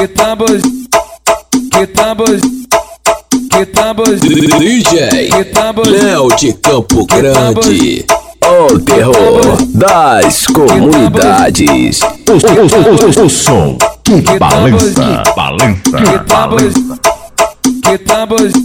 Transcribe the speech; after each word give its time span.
que 0.00 0.08
tambor, 0.08 0.48
que 1.70 1.86
tambor, 1.88 2.40
que 3.50 3.66
tambor, 3.66 4.16
DJ 4.16 5.28
que 5.28 5.44
tambor, 5.44 5.86
Léo 5.86 6.28
de 6.36 6.54
Campo 6.54 7.04
Grande. 7.04 8.06
O 8.42 8.78
terror 8.78 9.58
das 9.74 10.46
comunidades. 10.46 12.00
O, 12.00 12.32
o, 12.32 13.20
o, 13.20 13.22
o, 13.22 13.26
o 13.26 13.28
som 13.28 13.76
que 14.02 14.22
balança, 14.38 15.22
balança, 15.36 16.24
balança. 16.26 17.19
Que 17.80 17.98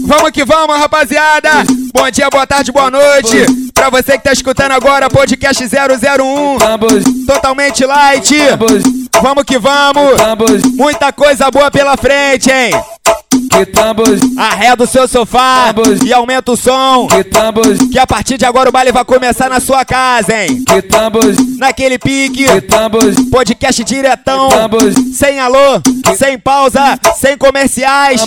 Vamos 0.05 0.31
que 0.31 0.43
vamos, 0.45 0.77
rapaziada! 0.77 1.49
Bom 1.93 2.09
dia, 2.11 2.29
boa 2.29 2.45
tarde, 2.45 2.71
boa 2.71 2.91
noite! 2.91 3.71
Pra 3.73 3.89
você 3.89 4.17
que 4.17 4.23
tá 4.23 4.31
escutando 4.33 4.71
agora, 4.71 5.09
podcast 5.09 5.63
001, 5.63 6.57
tambor, 6.57 7.03
totalmente 7.25 7.85
light! 7.85 8.35
Vamos 9.21 9.43
que 9.43 9.57
vamos! 9.57 10.19
Muita 10.75 11.11
coisa 11.13 11.49
boa 11.49 11.71
pela 11.71 11.95
frente, 11.97 12.49
hein? 12.51 12.71
Arreda 14.37 14.83
o 14.83 14.87
seu 14.87 15.07
sofá 15.07 15.73
e 16.05 16.13
aumenta 16.13 16.51
o 16.51 16.57
som, 16.57 17.07
que 17.91 17.97
a 17.99 18.05
partir 18.07 18.37
de 18.37 18.45
agora 18.45 18.69
o 18.69 18.71
baile 18.71 18.91
vai 18.91 19.05
começar 19.05 19.49
na 19.49 19.59
sua 19.61 19.85
casa, 19.85 20.33
hein? 20.43 20.63
Naquele 21.57 21.97
pique, 21.97 22.45
podcast 23.31 23.83
diretão, 23.83 24.49
sem 25.13 25.39
alô, 25.39 25.81
sem 26.17 26.37
pausa, 26.37 26.99
sem 27.17 27.37
comerciais, 27.37 28.25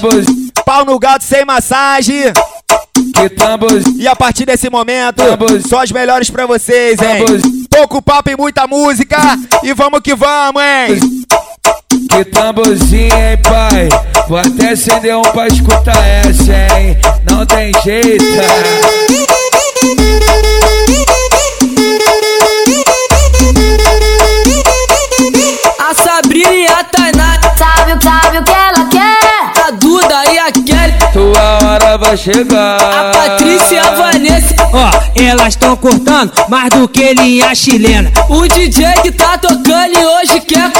pau 0.78 0.84
no 0.84 0.98
gato 0.98 1.24
sem 1.24 1.44
massagem. 1.44 2.32
E 3.96 4.06
a 4.06 4.14
partir 4.14 4.44
desse 4.44 4.70
momento, 4.70 5.22
só 5.68 5.82
as 5.82 5.90
melhores 5.90 6.30
pra 6.30 6.46
vocês, 6.46 6.98
hein? 7.00 7.66
Pouco 7.70 8.00
papo 8.00 8.30
e 8.30 8.36
muita 8.36 8.66
música. 8.66 9.16
E 9.62 9.72
vamos 9.72 10.00
que 10.00 10.14
vamos, 10.14 10.62
hein? 10.62 11.24
que 12.08 12.24
tamborzinho, 12.24 13.14
hein, 13.14 13.38
pai? 13.42 13.88
Vou 14.28 14.38
até 14.38 14.70
acender 14.70 15.16
um 15.16 15.22
pra 15.22 15.48
escutar 15.48 15.96
essa, 16.06 16.52
hein? 16.52 16.96
Não 17.28 17.44
tem 17.44 17.72
jeito. 17.82 18.24
Chegar. 32.16 32.76
a 32.80 33.10
Patrícia 33.12 33.76
e 33.76 33.78
a 33.78 33.90
Vanessa. 33.92 34.54
Ó, 34.72 34.90
elas 35.20 35.48
estão 35.48 35.76
cortando 35.76 36.32
mais 36.48 36.70
do 36.70 36.88
que 36.88 37.14
linha 37.14 37.54
chilena. 37.54 38.10
O 38.28 38.46
DJ 38.46 38.92
que 39.02 39.12
tá 39.12 39.36
tocando 39.38 39.98
e 39.98 40.06
hoje 40.06 40.40
quer 40.40 40.70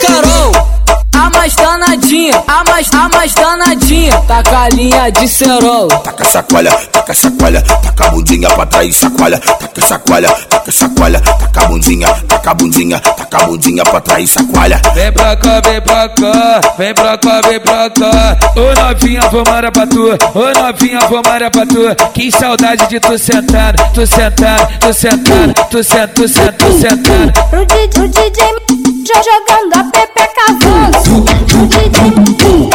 Carol. 0.00 0.77
A 1.18 1.28
mais 1.30 1.52
danadinha, 1.56 2.44
a 2.46 2.62
mais, 2.64 2.88
a 2.92 3.08
mais 3.08 3.34
danadinha, 3.34 4.16
com 4.18 4.56
a 4.56 4.68
linha 4.68 5.10
de 5.10 5.26
cerol. 5.26 5.88
Taca 5.88 6.24
sacoalha, 6.24 6.70
taca 6.92 7.12
sacoalha, 7.12 7.60
taca 7.60 8.06
a 8.06 8.10
bundinha 8.10 8.48
pra 8.50 8.64
trás, 8.64 8.96
sacoalha, 8.96 9.38
taca 9.40 9.80
sacoalha, 9.80 10.30
taca 10.48 10.70
sacoalha, 10.70 11.20
taca 11.20 11.60
a 11.60 11.66
bundinha, 11.66 12.06
taca 12.28 12.50
a 12.52 12.54
bundinha, 12.54 13.00
taca 13.00 13.36
a 13.36 13.46
bundinha 13.46 13.82
pra 13.82 14.00
trás, 14.00 14.30
sacoalha. 14.30 14.80
Vem 14.94 15.12
pra 15.12 15.34
cá, 15.34 15.60
vem 15.60 15.80
pra 15.80 16.08
cá, 16.08 16.60
vem 16.78 16.94
pra 16.94 17.18
cá, 17.18 17.40
vem 17.40 17.60
pra 17.60 17.90
cá. 17.90 18.38
Ô 18.54 18.80
novinha, 18.80 19.20
vou 19.22 19.42
mara 19.44 19.72
pra 19.72 19.86
tu, 19.88 20.10
ô 20.34 20.62
novinha, 20.62 21.00
vou 21.08 21.22
mara 21.24 21.50
pra 21.50 21.66
tu. 21.66 22.12
Que 22.14 22.30
saudade 22.30 22.86
de 22.86 23.00
tu 23.00 23.18
sentado, 23.18 23.82
tu 23.92 24.06
sentado, 24.06 24.68
tu 24.78 24.94
sentado, 24.94 25.54
tu 25.58 25.82
sentado, 25.82 26.14
tu 26.14 26.28
sentado, 26.28 26.58
tu 26.58 26.72
sentado. 26.78 27.32
O 27.52 27.66
DJ, 27.66 28.04
o 28.04 28.08
DJ 28.08 28.97
jogando 29.14 29.72
a 29.74 29.84
pepeca 29.84 30.42
avanço. 30.50 31.24
DJ 31.46 32.12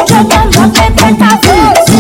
jogando 0.10 0.58
a 0.58 0.68
pepeca 0.70 1.26
avanço. 1.34 1.94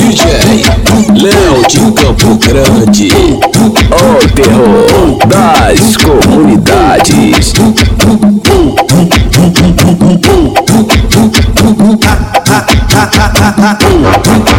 DJ 0.00 0.62
Léo 1.20 1.58
de 1.66 1.80
Campo 1.92 2.30
Grande. 2.36 3.08
O 3.90 4.28
terror 4.28 5.18
das 5.26 5.96
comunidades. 5.96 7.52
Eu 13.98 14.32
vou 14.36 14.55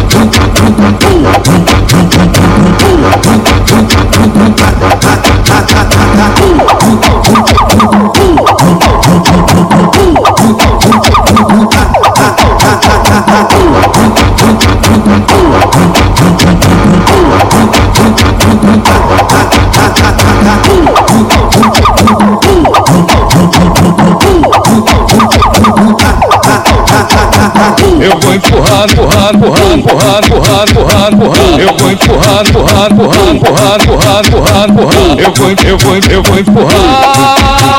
empurrar, 28.38 28.88
empurrar, 28.88 29.34
empurrar, 29.34 29.74
empurrar, 29.74 30.22
empurrar, 30.24 30.68
empurrar, 30.68 31.12
empurrar. 31.12 31.60
Eu 31.60 31.74
vou 31.76 31.90
empurrar, 31.90 32.46
empurrar, 32.46 32.90
empurrar, 32.90 33.30
empurrar, 33.34 33.80
empurrar, 33.80 34.24
empurrar, 34.26 34.68
empurrar. 34.68 35.08
Eu 35.18 35.32
vou, 35.34 35.50
eu 35.50 35.78
vou, 35.78 35.96
eu 35.96 36.22
vou 36.22 36.38
empurrar. 36.38 37.78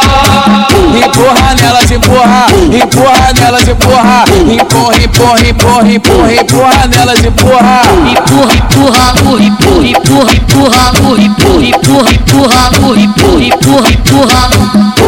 Empurra 0.90 1.56
nelas, 1.62 1.92
empurra, 1.92 2.48
empurra 2.74 3.34
nelas, 3.40 3.68
empurra, 3.68 4.26
empurra, 4.52 4.98
empurra, 4.98 5.48
empurra, 5.48 5.92
empurra, 5.94 6.34
empurra 6.34 6.88
nelas, 6.88 7.24
empurra. 7.24 7.82
Empurra, 8.10 8.54
empurra, 8.56 9.44
empurra, 9.44 9.88
empurra, 9.88 10.34
empurra, 10.34 10.84
empurra, 10.84 11.24
empurra, 11.24 11.68
empurra, 11.68 12.12
empurra, 12.12 12.60
empurra, 12.70 13.00
empurra, 13.00 13.44
empurra, 13.46 13.90
empurra. 13.92 14.99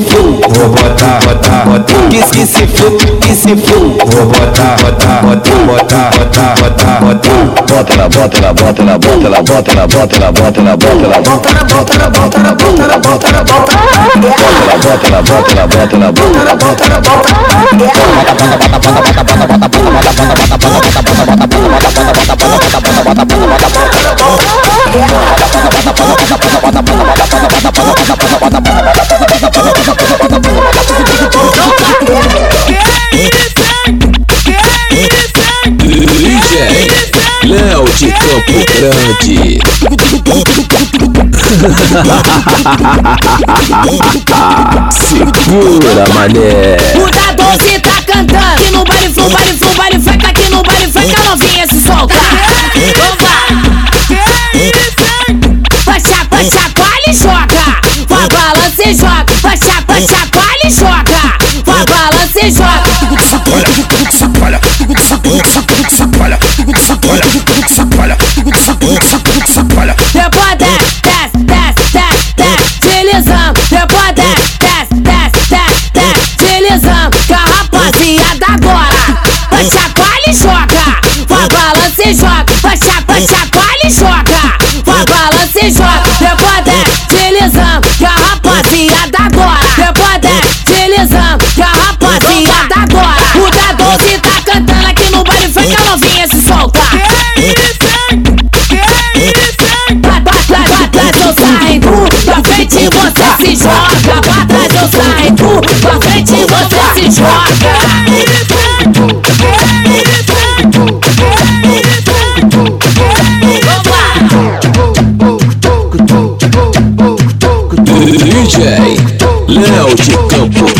Fu, 0.00 0.18
vou 0.18 0.68
botar, 0.68 1.18
botar, 1.24 1.64
botar. 1.66 2.08
Que 2.10 2.22
que 2.22 2.46
se 2.46 2.66
fu, 2.66 2.90
que 3.20 3.34
se 3.34 3.56
fu, 3.56 3.78
vou 3.80 4.26
botar, 4.26 4.76
botar, 4.82 5.22
botar, 5.22 5.54
botar, 5.66 6.10
botar, 6.10 6.54
botar, 6.60 7.00
botar. 7.00 7.60
Bota 7.68 7.96
na 7.96 8.08
bota 8.08 8.40
na 8.40 8.52
bota 8.52 8.82
na 8.82 8.98
bota 8.98 9.28
na 9.28 9.42
bota 9.42 9.74
na 9.74 9.86
bota 9.86 10.18
na 10.18 10.32
bota 10.32 10.62
na 10.62 10.76
bota 10.76 11.00
na 11.00 11.16
bota 11.16 11.20
Bota 11.20 11.52
na 11.52 11.64
bota 11.64 11.98
na 11.98 12.10
bota 12.10 12.38
na 12.38 12.54
bota 12.54 12.86
na 12.86 12.98
bota 12.98 13.32
na 13.32 13.44
bota. 13.44 13.76
na 13.76 14.76
bota 14.76 15.10
na 15.10 15.22
bota 15.22 15.54
na 15.54 15.66
bota 15.66 15.98
na 15.98 16.12
bota 16.12 16.38
na 16.38 16.42
Bota 16.42 16.44
na 16.44 16.56
bota 16.56 16.88
na 16.88 17.00
bota. 17.00 18.09
Grande. 38.80 39.60
Segura, 44.90 46.08
mané. 46.14 46.78
O 46.96 47.10
da 47.10 47.32
Doce 47.34 47.78
tá 47.80 48.02
cantando. 48.06 48.38
Aqui 48.38 48.70
no 48.70 48.82
baile 48.84 49.12
flu, 49.12 49.28
baile 49.28 49.58
flu, 49.58 49.74
baile 49.74 50.00
freca. 50.00 50.28
Aqui 50.28 50.48
no 50.48 50.62
baile 50.62 50.90
freca, 50.90 51.22
novinha 51.28 51.66
se 51.66 51.78
solta. 51.78 52.14
Vai 55.84 56.00
chacoalha, 56.00 56.50
chacoalha 56.50 57.10
e 57.10 57.12
joga. 57.12 57.80
Vai 58.08 58.28
balança 58.28 58.88
e 58.88 58.94
joga. 58.94 59.26
Vai 59.42 59.58
chacoalha, 59.58 60.06
chacoalha 60.08 60.29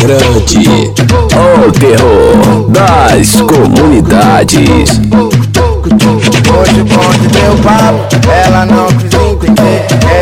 Grande, 0.01 0.91
o 1.67 1.71
terror 1.73 2.69
das 2.69 3.39
comunidades. 3.41 4.99
Hoje 6.59 6.83
bonde 6.83 7.27
deu 7.27 7.55
papo, 7.63 8.27
ela 8.27 8.65
não 8.65 8.87
entender 8.87 9.10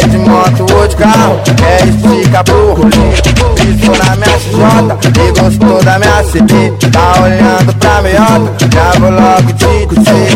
É 0.01 0.07
de 0.07 0.17
moto 0.17 0.65
ou 0.73 0.87
de 0.87 0.95
carro, 0.95 1.41
é 1.61 2.43
pro 2.43 2.73
rolê 2.73 3.11
Pisou 3.55 3.95
na 3.97 4.15
minha 4.15 4.39
XJ 4.39 5.09
e 5.19 5.31
gostou 5.37 5.83
da 5.83 5.99
minha 5.99 6.23
CD 6.23 6.71
Tá 6.89 7.21
olhando 7.21 7.73
pra 7.75 8.01
meiota, 8.01 8.69
já 8.73 8.91
vou 8.97 9.11
logo 9.11 9.51
te 9.53 9.85
dizer 9.87 10.35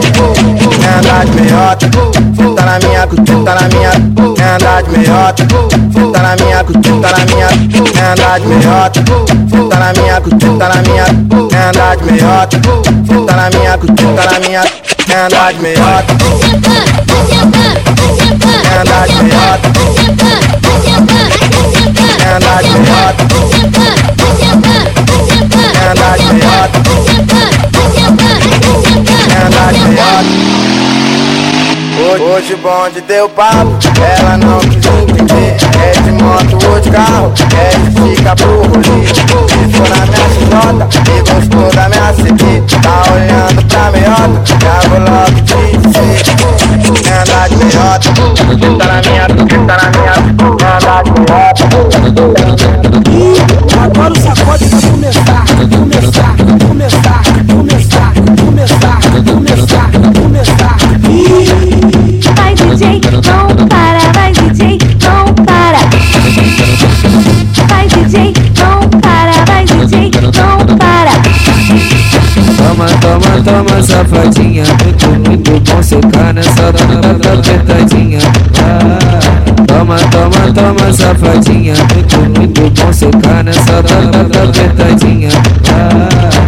Quer 0.79 0.99
andar 0.99 1.25
de 1.25 1.31
meiota, 1.41 1.89
cê 2.35 2.55
tá 2.55 2.65
na 2.65 2.79
minha, 2.79 3.07
cê 3.07 3.35
tá 3.45 3.55
na 3.55 3.67
minha 3.69 3.91
Quer 4.35 4.55
andar 4.55 4.83
de 4.83 4.89
meiota, 4.91 5.47
cê 5.93 6.11
tá 6.11 6.19
na 6.21 6.35
minha, 6.35 6.57
cê 6.57 6.91
tá 7.01 7.09
na 7.17 7.25
minha 7.25 7.47
Quer 7.93 8.05
andar 8.11 8.39
de 8.39 8.47
meiota, 8.47 8.99
cê 9.49 9.57
tá 9.69 9.77
na 9.79 9.93
minha, 9.93 10.15
cê 10.15 10.49
tá 10.59 10.67
na 10.67 10.81
minha 10.81 11.05
Quer 11.49 11.63
andar 11.69 11.95
de 11.95 12.03
meiota, 12.03 12.57
cê 13.07 13.15
tá 13.25 13.33
na 13.37 13.49
minha, 13.49 13.71
cê 13.71 13.87
tá 14.13 14.23
na 14.29 14.39
minha 14.39 14.63
Quer 15.05 15.25
andar 15.25 15.53
de 15.53 15.59
meiota 15.61 16.13
Andar 18.79 19.07
de 19.07 19.13
Quer 22.17 22.35
andar 22.35 22.61
de 22.63 22.69
Quer 25.73 25.91
andar 25.91 26.17
de 26.17 26.25
Quer 29.27 29.41
andar 29.45 29.73
de 29.73 29.79
meiota 29.79 30.63
Hoje, 32.33 32.53
o 32.53 32.57
bonde 32.57 33.01
deu 33.01 33.29
papo, 33.29 33.77
ela 34.19 34.37
não 34.37 34.59
quis 34.59 34.85
entender. 34.85 35.55
É 35.81 36.01
de 36.01 36.11
moto 36.11 36.57
ou 36.67 36.79
de 36.79 36.89
carro, 36.89 37.33
é 37.55 37.69
de 37.77 38.15
fica 38.15 38.35
pro 38.35 38.61
rolê 38.61 39.05
Pisou 39.47 39.87
na 39.89 40.05
minha 40.05 40.27
XJ 40.29 40.45
e 41.09 41.21
gostou 41.21 41.69
da 41.73 41.89
minha 41.89 42.13
CD 42.13 42.61
Tá 42.81 43.03
olhando 43.13 43.65
pra 43.67 43.91
meiota, 43.91 44.41
já 44.61 44.75
vou 44.89 44.99
logo 44.99 45.39
te 45.41 45.77
dizer 45.77 46.52
Andar 46.83 47.47
de 47.47 47.55
meiota, 47.55 48.09
tá 48.77 48.85
na 48.85 49.01
minha, 49.01 49.25
tá 49.27 49.77
na 49.77 49.87
minha 49.91 50.13
Quer 50.57 50.67
andar 50.75 51.03
de 51.03 51.11
meiota 51.11 51.63
Agora 53.83 54.13
o 54.13 54.15
sacode 54.19 54.65
vai 54.65 54.81
começar, 54.81 55.45
começar, 55.77 56.35
começar, 56.67 57.23
começar, 57.47 58.13
começar, 58.37 59.02
toma, 73.43 73.81
safadinha. 73.83 74.63
Muito, 74.83 75.07
muito 75.29 75.59
bom 75.59 75.83
secar 75.83 76.33
nessa 76.33 76.71
dona 76.71 77.11
apertadinha. 77.11 78.19
Ah, 78.59 79.63
toma, 79.67 79.97
toma, 80.11 80.53
toma, 80.53 80.93
safadinha. 80.93 81.73
Muito, 81.93 82.39
muito 82.39 82.61
bom 82.81 82.93
secar 82.93 83.43
nessa 83.43 83.81
dona 83.83 84.21
apertadinha. 84.21 85.29
Ah, 85.71 86.43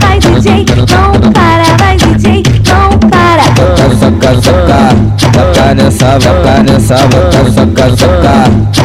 Vai 0.00 0.18
DJ, 0.18 0.64
não 0.90 1.32
para, 1.32 1.64
vai 1.78 1.96
DJ, 1.96 2.42
não 2.68 2.98
para. 3.08 3.42
Soca, 3.56 3.96
soca, 3.96 4.34
soca, 4.42 4.96
soca 5.18 5.74
nessa, 5.74 6.18
vaca 6.18 6.62
nessa, 6.62 6.96
vaca, 6.96 7.50
soca, 7.50 7.96
soca, 7.96 8.34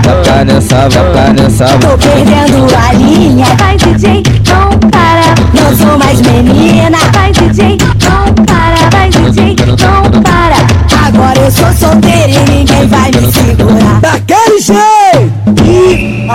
soca 0.03 0.45
nessa, 0.45 0.89
vaca 0.89 1.33
nessa, 1.33 1.65
Tô 1.65 1.97
perdendo 1.97 2.67
a 2.75 2.93
linha. 2.93 3.45
Vai 3.57 3.77
DJ, 3.77 4.23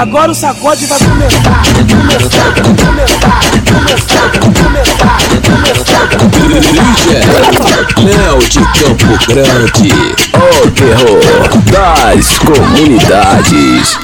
agora 0.03 0.33
o 0.33 0.35
sacode 0.35 0.85
vai 0.87 0.99
começar, 0.99 1.63
começar, 1.89 2.53
começar, 2.65 3.39
começar, 3.71 4.33
começar, 4.43 5.19
começar. 5.47 6.09
DJ 6.73 7.23
Léo 8.03 8.39
de 8.49 8.59
Campo 8.81 9.13
Grande, 9.29 9.93
o 10.35 10.71
terror 10.73 11.23
das 11.71 12.39
comunidades. 12.39 13.97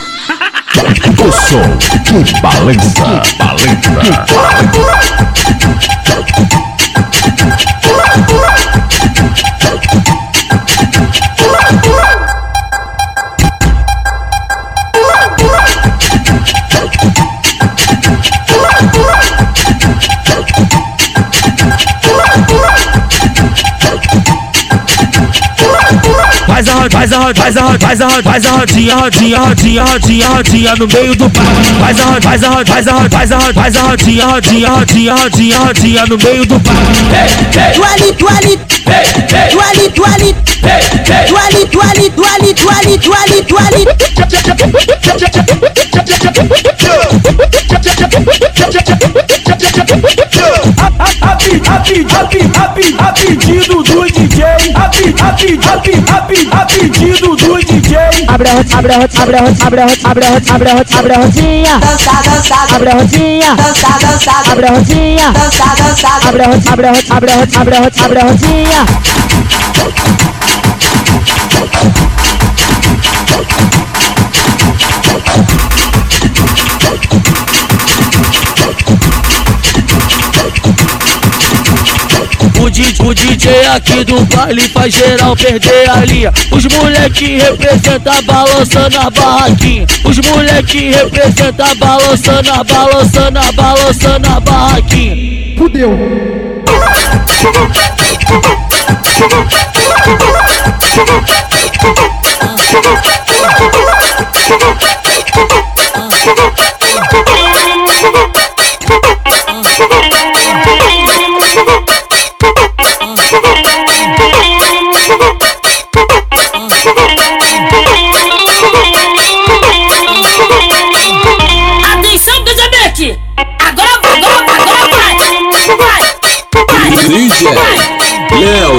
O 1.18 1.32
som 1.32 1.68
que 2.04 2.40
balança, 2.40 3.22
balança. 3.38 4.26
Faz 27.08 27.16
a 27.16 27.24
rodinha, 27.24 27.42
faz 27.42 27.56
a 27.56 27.62
rodinha, 27.62 27.80
faz 27.80 28.00
a 28.04 28.08
rodinha, 28.08 28.22
faz 28.22 28.44
a 28.44 28.50
rodinha, 28.50 28.96
rodinha, 28.96 29.38
rodinha, 29.38 29.84
rodinha, 29.84 30.28
rodinha, 30.28 30.76
no 30.76 30.86
meio 30.88 31.16
do 31.16 31.28
bar. 31.30 31.46
Faz 31.80 32.00
a 32.00 32.04
rodinha, 32.04 32.20
faz 32.20 32.44
a 32.44 32.50
rodinha, 32.50 32.76
faz 32.76 32.86
a 32.86 32.92
rodinha, 32.92 33.08
faz 33.08 33.32
a 33.32 33.38
rodinha, 33.38 33.54
faz 33.54 33.76
a 33.76 33.82
rodinha, 33.88 34.26
rodinha, 34.26 34.68
rodinha, 34.68 35.14
rodinha, 35.14 35.58
rodinha 35.58 36.04
no 36.04 36.18
meio 36.18 36.44
do 36.44 36.58
bar. 36.58 36.74
Duali, 37.74 38.12
duali, 38.12 38.58
duali, 39.54 39.88
duali, 39.88 40.34
duali, 41.24 41.64
duali, 41.70 42.10
duali, 42.10 42.52
duali, 42.52 42.98
duali, 42.98 43.42
duali. 43.48 43.86
pedido, 55.38 55.70
a 56.52 56.66
pedido 56.66 57.36
do 57.36 57.58
DJ. 57.58 57.96
Abre 58.28 58.48
a 58.50 58.58
abre 58.76 58.92
a 58.92 58.96
abre 59.22 59.36
a 59.36 59.44
abre 59.66 59.80
a 59.80 59.86
abre 60.10 60.24
a 60.24 60.54
abre 60.54 60.70
a 60.70 60.98
abre 60.98 61.12
a 61.14 61.22
rodinha. 61.22 61.78
Dança, 61.78 62.12
dança, 62.24 62.56
abre 62.74 62.90
a 62.90 62.94
rodinha. 62.94 63.52
Abre 64.50 64.66
a 64.66 64.74
rodinha. 64.74 65.28
Abre 66.28 66.42
a 66.42 66.48
abre 66.72 66.88
a 66.88 66.92
abre 67.14 67.30
a 67.30 67.60
abre 67.60 67.76
a 67.76 68.04
abre 68.04 68.18
a 68.18 68.24
rodinha. 68.24 68.82
O 82.68 82.70
DJ, 82.70 82.94
o 83.00 83.14
DJ 83.14 83.66
aqui 83.68 84.04
do 84.04 84.20
baile 84.26 84.60
faz 84.60 84.92
geral 84.92 85.34
perder 85.34 85.88
a 85.88 86.04
linha. 86.04 86.30
Os 86.50 86.66
moleque 86.66 87.38
representa 87.38 88.20
balançando 88.20 88.98
a 88.98 89.08
barraquinha. 89.08 89.86
Os 90.04 90.18
moleque 90.18 90.90
representa 90.90 91.74
balançando 91.76 92.52
a 92.52 92.62
balançando 92.62 93.38
a 93.38 93.52
balançando 93.52 94.28
a 94.28 94.40
barraquinha. 94.40 95.16
Atenção, 102.60 103.97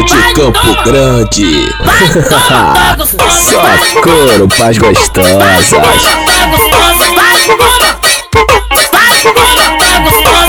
De 0.03 0.33
Campo 0.33 0.83
Grande. 0.85 1.69
Só 3.05 3.61
couro 4.01 4.47
pras 4.47 4.77
gostosas. 4.77 5.73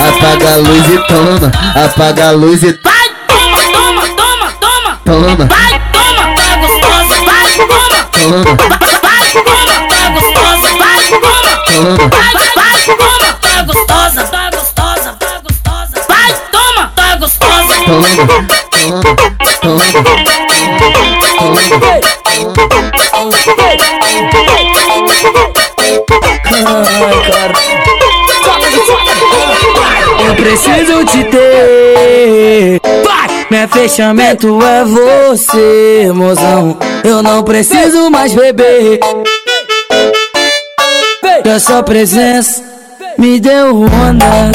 Apaga 0.09 0.55
a 0.55 0.57
luz 0.57 0.89
e 0.89 0.99
toma, 1.07 1.53
apaga 1.85 2.29
a 2.29 2.31
luz 2.31 2.63
e 2.63 2.73
toma, 2.75 2.93
toma, 3.73 4.09
toma, 4.09 4.53
toma. 4.61 5.01
toma, 5.05 5.47
Vai, 5.47 5.81
toma, 5.93 6.35
tá 6.37 6.57
gostosa. 6.57 7.15
Vai, 7.25 7.51
toma. 7.57 7.99
toma, 8.13 8.57
Vai, 9.03 9.27
toma, 9.33 9.77
tá 9.89 10.03
gostosa. 10.11 10.69
Vai, 10.79 11.01
toma. 11.09 11.53
toma. 11.67 12.09
Vai, 12.09 12.33
vai, 12.55 12.77
toma, 12.97 13.29
tá 13.41 13.63
gostosa. 13.63 14.23
Tá 14.25 14.51
gostosa, 14.51 15.11
tá 15.19 15.33
gostosa. 15.43 15.97
Vai, 16.09 16.31
toma, 16.53 16.83
tá 16.95 17.17
gostosa. 17.17 17.75
toma. 17.85 18.70
Eu 30.27 30.35
preciso 30.37 31.05
te 31.07 31.25
ter. 31.25 32.81
Meu 33.51 33.69
fechamento 33.69 34.59
é 34.65 34.85
você, 34.85 36.11
mozão. 36.15 36.77
Eu 37.03 37.23
não 37.23 37.43
preciso 37.43 38.11
mais 38.11 38.35
beber. 38.35 39.01
A 41.53 41.59
sua 41.59 41.83
presença 41.83 42.63
me 43.19 43.41
deu 43.41 43.83
onda. 43.83 44.53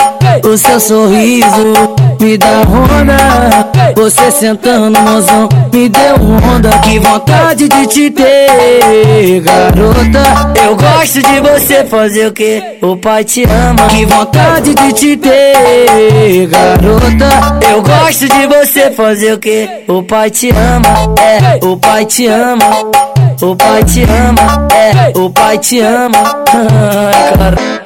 O 0.47 0.57
seu 0.57 0.79
sorriso 0.79 1.73
me 2.19 2.37
dá 2.37 2.61
onda. 2.61 3.93
Você 3.95 4.31
sentando, 4.31 4.99
mozão, 5.01 5.49
me 5.73 5.89
deu 5.89 6.15
onda. 6.53 6.69
Que 6.79 6.99
vontade 6.99 7.67
de 7.67 7.87
te 7.87 8.11
ter, 8.11 9.41
garota. 9.41 10.51
Eu 10.63 10.75
gosto 10.75 11.21
de 11.21 11.39
você 11.41 11.85
fazer 11.85 12.27
o 12.27 12.31
que? 12.31 12.77
O 12.81 12.97
pai 12.97 13.23
te 13.23 13.43
ama. 13.43 13.87
Que 13.89 14.05
vontade 14.05 14.73
de 14.73 14.93
te 14.93 15.17
ter, 15.17 16.47
garota. 16.47 17.59
Eu 17.69 17.81
gosto 17.81 18.27
de 18.27 18.47
você 18.47 18.91
fazer 18.91 19.33
o 19.33 19.39
que? 19.39 19.67
O 19.87 20.03
pai 20.03 20.29
te 20.29 20.49
ama. 20.49 21.15
É, 21.19 21.65
o 21.65 21.77
pai 21.77 22.05
te 22.05 22.27
ama. 22.27 22.65
O 23.41 23.55
pai 23.55 23.83
te 23.83 24.03
ama. 24.03 24.67
É, 24.73 25.17
o 25.17 25.29
pai 25.29 25.57
te 25.57 25.79
ama. 25.79 26.43
Ai, 26.55 27.37
cara. 27.37 27.84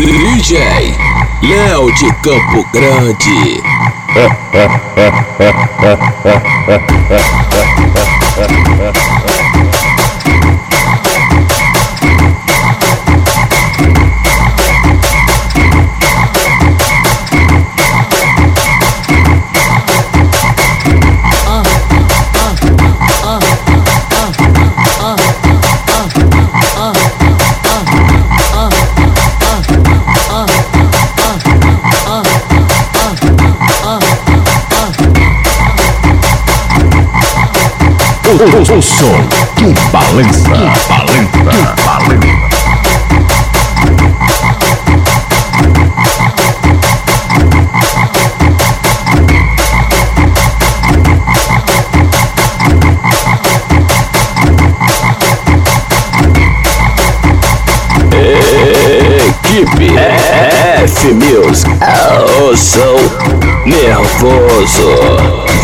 DJ 0.00 0.54
Léo 1.42 1.90
de 1.90 2.08
Campo 2.22 2.64
Grande. 2.72 3.60
O, 38.38 38.44
o, 38.44 38.78
o 38.78 38.82
som 38.82 39.06
que 39.56 39.74
balança, 39.90 40.48
balança, 40.88 41.74
balança. 41.84 42.38
Equipe 59.26 59.98
F 60.84 61.12
Music. 61.14 61.70
Eu 62.38 62.56
sou 62.56 63.00
nervoso. 63.66 65.57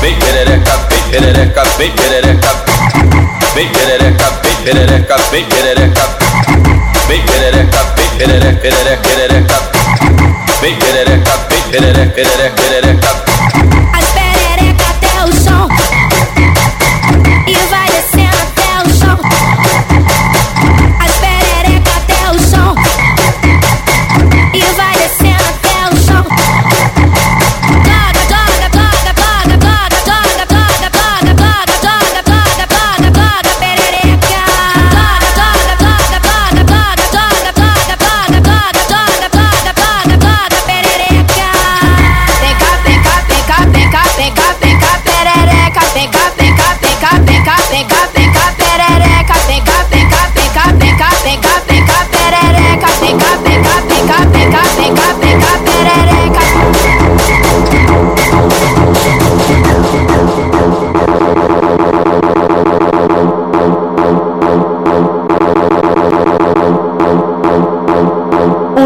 Vem 0.00 0.14
perereca, 0.18 0.78
vem 0.88 1.02
perereca, 1.10 1.62
vem 1.76 1.90
perereca. 1.92 2.48
Vem 3.54 3.68
perereca, 3.68 4.40
vem 4.42 4.56
perereca, 4.64 5.16
vem 5.30 5.44
perereca. 5.44 6.08
Vem 7.06 7.22
perereca, 7.22 7.80
vem 7.96 8.08
perereca, 8.16 8.60
perereca, 8.60 9.02
perereca. 9.02 9.58
Vem 10.60 10.74
perereca, 10.76 11.32
vem 11.50 11.62
perereca, 11.70 12.12
perereca, 12.12 12.62
perereca. 12.62 13.37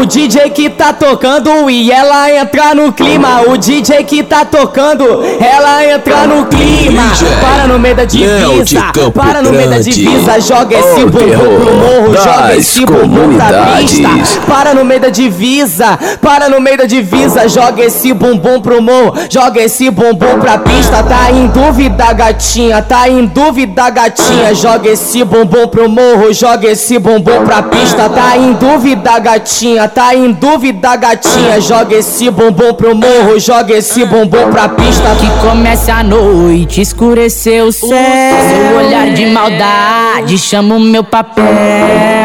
O 0.03 0.05
DJ 0.05 0.49
que 0.49 0.69
tá 0.69 0.91
tocando 0.91 1.69
e 1.69 1.89
ela 1.89 2.29
entra 2.29 2.75
no 2.75 2.91
clima. 2.91 3.43
O 3.47 3.57
DJ 3.57 4.03
que 4.03 4.21
tá 4.21 4.43
tocando, 4.43 5.23
ela 5.39 5.85
entra 5.85 6.27
no 6.27 6.45
clima. 6.47 7.03
Para 7.39 7.67
no 7.67 7.79
meio 7.79 7.95
da 7.95 8.03
divisa, 8.03 8.91
para 9.15 9.41
no 9.41 9.53
meio 9.53 9.69
da 9.69 9.79
divisa. 9.79 10.41
Joga 10.41 10.77
esse 10.77 11.03
O 11.05 11.09
bumbum 11.09 11.55
pro 11.55 11.73
morro, 11.73 12.17
joga 12.21 12.55
esse 12.57 12.85
bumbum 12.85 13.37
pra 13.37 13.77
pista. 13.77 14.09
Para 14.45 14.73
no 14.73 14.83
meio 14.83 14.99
da 14.99 15.09
divisa, 15.09 15.97
para 16.21 16.49
no 16.49 16.59
meio 16.59 16.79
da 16.79 16.85
divisa. 16.85 17.47
Joga 17.47 17.85
esse 17.85 18.11
bumbum 18.11 18.59
pro 18.59 18.81
morro, 18.81 19.13
joga 19.29 19.61
esse 19.61 19.89
bumbum 19.89 20.37
pra 20.41 20.57
pista. 20.57 21.01
Tá 21.01 21.31
em 21.31 21.47
dúvida, 21.47 22.11
gatinha, 22.11 22.81
tá 22.81 23.07
em 23.07 23.25
dúvida, 23.25 23.89
gatinha. 23.89 24.53
Joga 24.53 24.89
esse 24.89 25.23
bumbum 25.23 25.65
pro 25.69 25.87
morro, 25.87 26.33
joga 26.33 26.67
esse 26.67 26.99
bumbum 26.99 27.45
pra 27.45 27.63
pista. 27.63 28.09
Tá 28.09 28.35
em 28.35 28.51
dúvida, 28.51 29.17
gatinha, 29.19 29.92
tá 29.93 30.15
em 30.15 30.31
dúvida, 30.31 30.95
gatinha. 30.95 31.61
Joga 31.61 31.95
esse 31.95 32.29
bumbum 32.29 32.73
pro 32.73 32.95
morro, 32.95 33.39
joga 33.39 33.73
esse 33.73 34.03
bumbum 34.05 34.51
pra 34.51 34.69
pista. 34.69 35.15
Que 35.19 35.29
comece 35.47 35.91
a 35.91 36.03
noite, 36.03 36.81
escureceu 36.81 37.67
o 37.67 37.71
céu. 37.71 37.89
Seu 37.89 38.77
olhar 38.77 39.11
de 39.11 39.25
maldade 39.27 40.37
chama 40.37 40.75
o 40.75 40.79
meu 40.79 41.03
papel. 41.03 41.43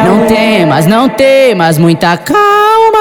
Não 0.05 0.27
temas, 0.27 0.87
não 0.87 1.09
temas, 1.09 1.79
muita 1.79 2.17
calma. 2.17 2.98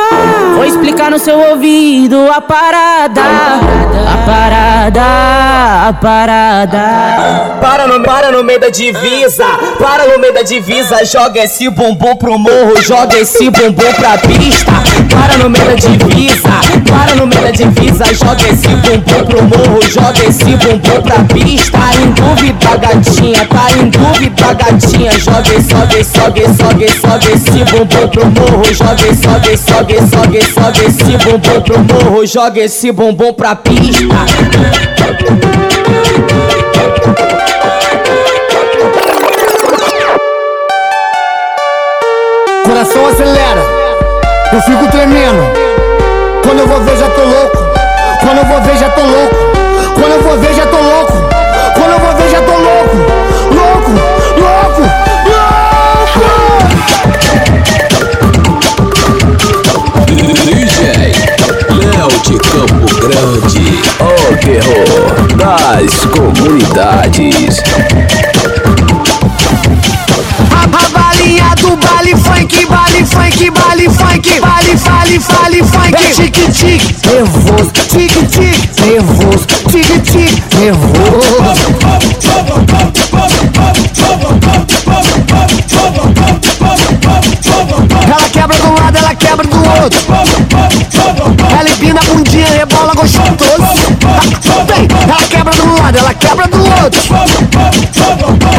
Vou 0.56 0.66
explicar 0.66 1.12
no 1.12 1.20
seu 1.20 1.38
ouvido 1.40 2.18
a 2.32 2.42
parada, 2.42 3.22
a 3.22 4.18
parada, 4.26 5.88
a 5.90 5.94
parada. 5.94 7.58
Para 7.62 7.88
no, 7.88 8.02
para 8.04 8.32
no 8.32 8.44
meio 8.44 8.60
da 8.60 8.70
divisa, 8.70 9.46
para 9.80 10.08
no 10.08 10.20
meio 10.20 10.34
da 10.34 10.42
divisa, 10.42 11.06
joga 11.06 11.42
esse 11.42 11.70
bumbum 11.70 12.16
pro 12.16 12.38
morro, 12.40 12.82
joga 12.82 13.18
esse 13.18 13.50
bumbum 13.50 13.94
pra 13.94 14.18
pista. 14.18 14.72
Para 15.10 15.38
no 15.38 15.50
meio 15.50 15.66
da 15.66 15.76
divisa, 15.76 16.50
para 16.90 17.16
no 17.16 17.28
meio 17.28 17.42
da 17.42 17.52
divisa, 17.52 18.06
joga 18.14 18.48
esse 18.52 18.68
bumbum 18.68 19.26
pro 19.26 19.44
morro, 19.44 19.82
joga 19.90 20.26
esse 20.28 20.56
bumbum 20.56 21.02
pra 21.02 21.24
pista. 21.34 21.78
Tá 21.78 21.92
em 21.96 22.12
dúvida, 22.12 22.78
gatinha, 22.78 23.46
tá 23.46 23.72
em 23.78 23.90
dúvida, 23.90 24.54
gatinha, 24.54 25.12
joga, 25.20 25.62
joga, 25.62 26.04
joga, 26.04 26.42
joga, 26.54 26.88
joga 26.88 27.32
esse 27.34 27.64
bumbum 27.66 28.08
pro 28.10 28.26
morro, 28.26 28.74
joga, 28.74 29.14
joga, 29.14 29.58
joga, 29.58 29.97
joga, 30.06 30.42
joga 30.42 30.86
esse 30.86 31.18
bumbum 31.18 31.62
pro 31.62 31.80
morro, 31.80 32.26
joga 32.26 32.60
esse 32.62 32.92
bumbum 32.92 33.34
pra 33.34 33.56
pista. 33.56 34.04
Coração 42.66 43.08
acelera, 43.08 43.62
eu 44.54 44.62
fico 44.62 44.92
tremendo. 44.92 45.68
Quando 46.44 46.60
eu 46.60 46.68
vou 46.68 46.82
ver, 46.82 46.98
já 46.98 47.10
tô 47.10 47.24
louco. 47.24 47.58
Quando 48.22 48.38
eu 48.38 48.46
vou 48.46 48.62
ver, 48.62 48.78
já 48.78 48.90
tô 48.90 49.02
louco. 49.02 49.36
Quando 49.96 50.12
eu 50.14 50.22
vou 50.22 50.38
ver, 50.38 50.54
já 50.54 50.66
tô 50.66 50.78
louco. 50.78 51.17
O 63.20 64.38
terror 64.38 65.28
das 65.38 66.06
comunidades. 66.06 67.64
A, 70.52 70.62
a 70.66 70.90
balinha 70.90 71.56
do 71.56 71.76
baile 71.78 72.16
funk, 72.16 72.66
baile 72.68 73.04
funk, 73.08 73.50
baile 73.50 73.90
funk, 73.90 74.40
baile, 74.40 74.76
baile, 74.76 75.20
baile 75.20 75.64
funk. 75.64 75.96
É 75.96 76.14
tique 76.14 76.52
tique, 76.52 76.96
nervoso, 77.08 77.72
tique 77.90 78.24
tique, 78.28 78.82
nervoso, 78.86 79.48
tique 79.72 80.00
tique, 80.02 80.44
nervoso. 80.60 81.38
Ela 88.04 88.30
quebra 88.30 88.58
do 88.58 88.74
lado, 88.80 88.98
ela 88.98 89.16
quebra 89.16 89.48
do 89.48 89.58
outro. 89.58 90.37
Vem, 94.68 94.88
ela 95.04 95.22
quebra 95.30 95.54
do 95.54 95.82
lado, 95.82 95.98
ela 95.98 96.14
quebra 96.14 96.48
do 96.48 96.58
outro. 96.58 97.02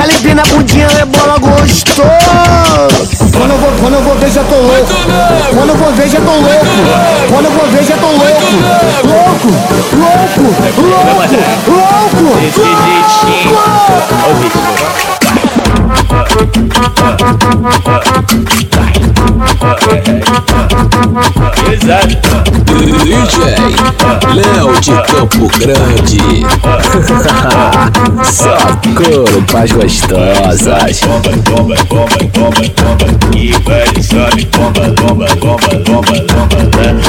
Ela 0.02 0.12
empina 0.12 0.42
a 0.42 0.46
bundinha, 0.46 0.88
rebola 0.88 1.38
gostoso. 1.38 1.98
Quando 3.32 3.50
eu 3.50 3.58
vou, 3.58 3.70
quando 3.80 3.94
eu 3.94 4.02
vou 4.02 4.14
ver, 4.16 4.30
já 4.30 4.42
tô 4.44 4.54
louco. 4.54 4.94
Quando 5.54 5.68
eu 5.68 5.76
vou 5.76 5.92
ver, 5.92 6.08
já 6.08 6.20
tô 6.20 6.30
louco. 6.30 6.66
Quando 7.28 7.44
eu 7.44 7.50
vou 7.52 7.66
ver, 7.68 7.84
já 7.84 7.96
tô 7.98 8.06
louco. 8.06 8.22
Louco, 9.04 9.48
louco, 9.96 10.40
louco, 10.40 11.22
louco. 14.32 15.17
DJ 22.66 23.56
Léo 24.34 24.72
de 24.80 24.92
Campo 25.06 25.48
Grande. 25.58 26.18
Só 28.24 28.56
couro 28.94 29.42
pras 29.46 29.72
gostosas. 29.72 31.00
bomba, 31.00 31.30
bomba, 31.44 31.74
bomba, 31.88 32.16
bomba, 32.34 32.62
bomba. 32.76 33.36
E 33.36 33.52
vai, 33.64 33.86
sobe, 34.02 34.44
bomba, 34.46 34.88
bomba, 35.00 35.26
bomba, 35.36 35.68
bomba, 35.84 36.20
bomba. 36.28 36.58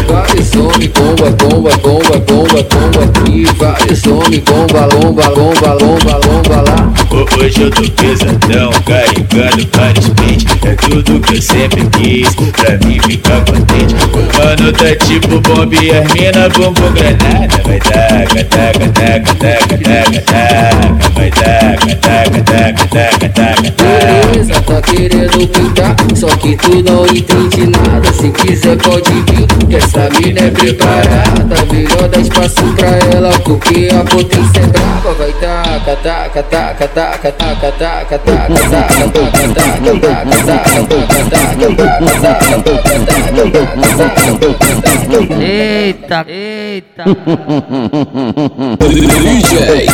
Vai, 0.07 0.43
some, 0.43 0.87
bomba, 0.89 1.29
bomba, 1.31 1.71
bomba, 1.77 2.19
bomba, 2.19 2.63
bomba. 2.63 3.29
E 3.29 3.45
vai, 3.57 3.95
some, 3.95 4.39
bomba, 4.41 4.87
bomba, 4.87 5.29
bomba, 5.31 5.75
bomba, 5.77 6.19
bomba 6.19 6.61
lá. 6.61 6.89
Ho- 7.11 7.25
Hoje 7.39 7.61
eu 7.63 7.69
tô 7.71 7.83
pesadão, 7.91 8.69
carregando 8.83 9.65
para 9.67 10.01
speed 10.01 10.45
É 10.65 10.75
tudo 10.75 11.19
que 11.19 11.35
eu 11.35 11.41
sempre 11.41 11.85
quis 11.87 12.29
Pra 12.35 12.77
mim 12.87 12.99
ficar 12.99 13.41
contente 13.45 13.95
O 14.13 14.37
mano 14.37 14.73
tá 14.73 14.95
tipo 15.05 15.39
bomba 15.41 15.75
e 15.75 15.91
as 15.91 16.13
mina 16.13 16.49
bumbum 16.49 16.91
granada 16.93 17.61
Vai 17.65 17.79
taca, 17.79 18.43
taca, 18.45 18.87
taca, 18.89 19.35
taca, 19.35 19.77
taca, 19.77 20.21
taca 20.21 21.09
Vai 21.15 21.29
taca, 21.31 21.95
taca, 21.95 22.41
taca, 22.41 22.87
taca, 22.87 23.29
taca, 23.29 23.71
taca 23.73 24.29
Beleza, 24.31 24.61
tá 24.61 24.81
querendo 24.81 25.47
pintar 25.47 25.95
Só 26.15 26.27
que 26.27 26.55
tu 26.57 26.83
não 26.83 27.05
entende 27.05 27.67
nada 27.67 28.13
Se 28.13 28.29
quiser 28.31 28.77
pode 28.77 29.11
vir 29.11 29.47
Que 29.67 29.75
essa 29.75 30.09
mina 30.19 30.39
é 30.39 30.51
preparada 30.51 31.55
Melhor 31.71 32.07
dar 32.07 32.19
espaço 32.19 32.63
pra 32.75 32.89
ela 33.13 33.31
Porque 33.39 33.89
a 33.93 34.03
potência 34.03 34.59
é 34.59 34.67
brava 34.67 35.13
Vai 35.13 35.31
taca, 35.33 35.95
taca, 35.97 36.43
taca, 36.43 36.87
taca, 36.87 37.31
taca, 37.31 37.71
taca, 37.71 37.71
taca, 37.71 38.19
taca 38.19 38.68
Eita, 45.41 46.25
eita. 46.27 47.03
DJ 48.77 49.87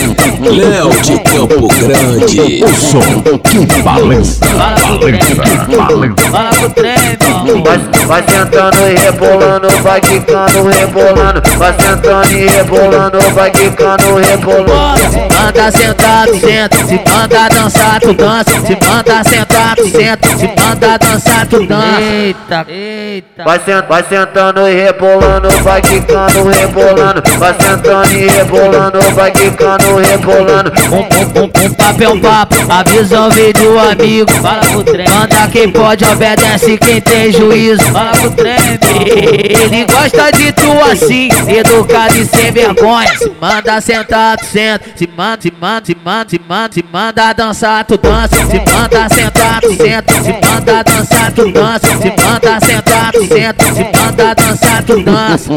Léo 0.52 0.90
de 1.02 1.20
Campo 1.20 1.68
Grande. 1.68 2.64
O 2.64 2.68
som 2.76 3.00
que 3.44 3.82
balança, 3.82 4.46
balança, 4.58 5.36
balança. 5.78 6.30
Fala 6.30 6.50
pro 6.50 6.70
trem, 6.72 6.94
irmão. 6.94 7.64
Vai, 7.64 7.78
vai 8.06 8.24
sentando 8.28 8.78
e 8.92 8.96
rebolando, 8.98 9.70
vai 9.82 10.02
quicando, 10.02 10.64
rebolando. 10.68 11.42
Vai 11.58 11.74
sentando 11.80 12.34
e 12.34 12.48
rebolando, 12.48 13.20
vai 13.34 13.52
quicando, 13.52 14.16
rebolando. 14.16 15.00
Se 15.12 15.20
manda 15.34 15.72
sentar, 15.72 16.28
tu 16.28 16.40
senta. 16.40 16.78
Se 16.86 17.02
manda 17.10 17.48
dançar, 17.50 18.00
tu 18.02 18.14
dança. 18.14 18.65
Se 18.66 18.76
manda 18.84 19.24
sentar, 19.24 19.76
tu 19.76 19.88
senta. 19.90 20.28
Se 20.38 20.48
manda 20.48 20.98
dançar, 20.98 21.46
tu 21.46 21.66
dança. 21.68 22.02
Eita, 22.02 22.66
eita. 22.68 23.44
Vai, 23.44 23.60
sent, 23.60 23.86
vai 23.88 24.04
sentando 24.04 24.68
e 24.68 24.74
rebolando, 24.74 25.50
vai 25.64 25.82
quicando, 25.82 26.44
rebolando. 26.50 27.24
Vai 27.38 27.56
sentando 27.60 28.12
e 28.12 28.28
rebolando, 28.28 29.02
vai 29.14 29.32
quicando, 29.32 29.96
rebolando. 29.98 30.72
Um, 30.92 30.96
um, 30.96 31.44
um, 31.44 31.66
um 31.66 31.74
papo 31.74 32.04
é 32.04 32.10
um 32.10 32.20
papo, 32.20 32.56
a 32.68 32.84
visão 32.84 33.30
veio 33.30 33.54
do 33.54 33.78
amigo. 33.78 34.32
Fala 34.42 34.66
pro 34.66 34.84
trem, 34.84 35.10
manda 35.10 35.48
quem 35.52 35.72
pode, 35.72 36.04
obedece 36.06 36.78
quem 36.78 37.00
tem 37.02 37.32
juízo. 37.32 37.84
Fala 37.92 38.18
pro 38.18 38.32
trem, 38.32 38.56
ele 38.56 39.86
gosta 39.86 40.32
de 40.32 40.52
tu 40.52 40.72
assim, 40.92 41.30
educado 41.48 42.18
e 42.18 42.26
sem 42.26 42.52
vergonha. 42.52 43.16
Se 43.18 43.32
manda 43.40 43.80
sentar, 43.80 44.38
tu 44.38 44.46
senta. 44.46 44.86
Se 44.96 45.08
manda, 45.08 45.42
se 45.42 45.54
manda, 45.62 45.86
se 45.86 45.96
manda, 46.04 46.30
se 46.30 46.40
manda, 46.40 46.74
se 46.74 46.86
manda 46.92 47.34
dançar, 47.34 47.86
tu 47.86 47.98
dança. 47.98 48.55
Se 48.56 48.62
manda 48.72 49.10
sentar, 49.10 49.62
senta. 49.62 50.14
Se 50.24 50.32
manda 50.32 50.84
dançar, 50.84 51.32
tu 51.34 51.52
dança. 51.52 51.88
Se 51.88 52.14
manda 52.24 52.60
sentar, 52.66 53.12
senta. 53.28 53.66
Se 53.74 53.84
manda 53.84 54.34
dançar, 54.34 54.84
tu 54.84 55.04
dança. 55.04 55.52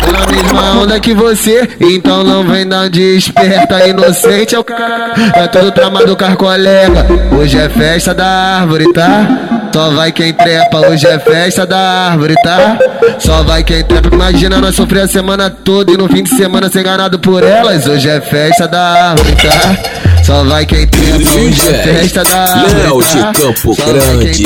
Tô 0.00 0.12
na 0.12 0.26
mesma 0.26 0.80
onda 0.80 1.00
que 1.00 1.12
você, 1.12 1.68
então 1.78 2.24
não 2.24 2.44
vem 2.44 2.66
dar 2.66 2.88
de 2.88 3.16
esperta, 3.16 3.86
inocente 3.86 4.54
é 4.54 4.58
o 4.58 4.64
cara. 4.64 5.12
É 5.34 5.46
todo 5.48 5.70
tramado 5.70 6.16
com 6.16 6.24
as 6.24 6.34
colega. 6.34 7.06
Hoje 7.38 7.58
é 7.58 7.68
festa 7.68 8.14
da 8.14 8.26
árvore, 8.60 8.90
tá? 8.94 9.55
Só 9.76 9.90
vai 9.90 10.10
quem 10.10 10.32
trepa, 10.32 10.88
hoje 10.88 11.06
é 11.06 11.18
festa 11.18 11.66
da 11.66 11.76
árvore, 11.76 12.34
tá? 12.42 12.78
Só 13.18 13.42
vai 13.42 13.62
quem 13.62 13.84
trepa. 13.84 14.08
Imagina 14.10 14.58
nós 14.58 14.74
sofrer 14.74 15.02
a 15.02 15.06
semana 15.06 15.50
toda 15.50 15.92
e 15.92 15.98
no 15.98 16.08
fim 16.08 16.22
de 16.22 16.30
semana 16.30 16.70
ser 16.70 16.80
enganado 16.80 17.18
por 17.18 17.44
elas. 17.44 17.86
Hoje 17.86 18.08
é 18.08 18.18
festa 18.18 18.66
da 18.66 19.10
árvore, 19.10 19.36
tá? 19.36 20.05
Só 20.26 20.42
vai 20.42 20.66
quem 20.66 20.84
trepa, 20.88 21.14
hoje 21.14 21.68
é 21.68 21.82
festa 21.84 22.24
da. 22.24 22.66
Léo 22.66 23.00
de 23.00 23.40
Campo 23.40 23.76
Grande. 23.76 24.44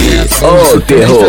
O 0.74 0.80
terror 0.82 1.26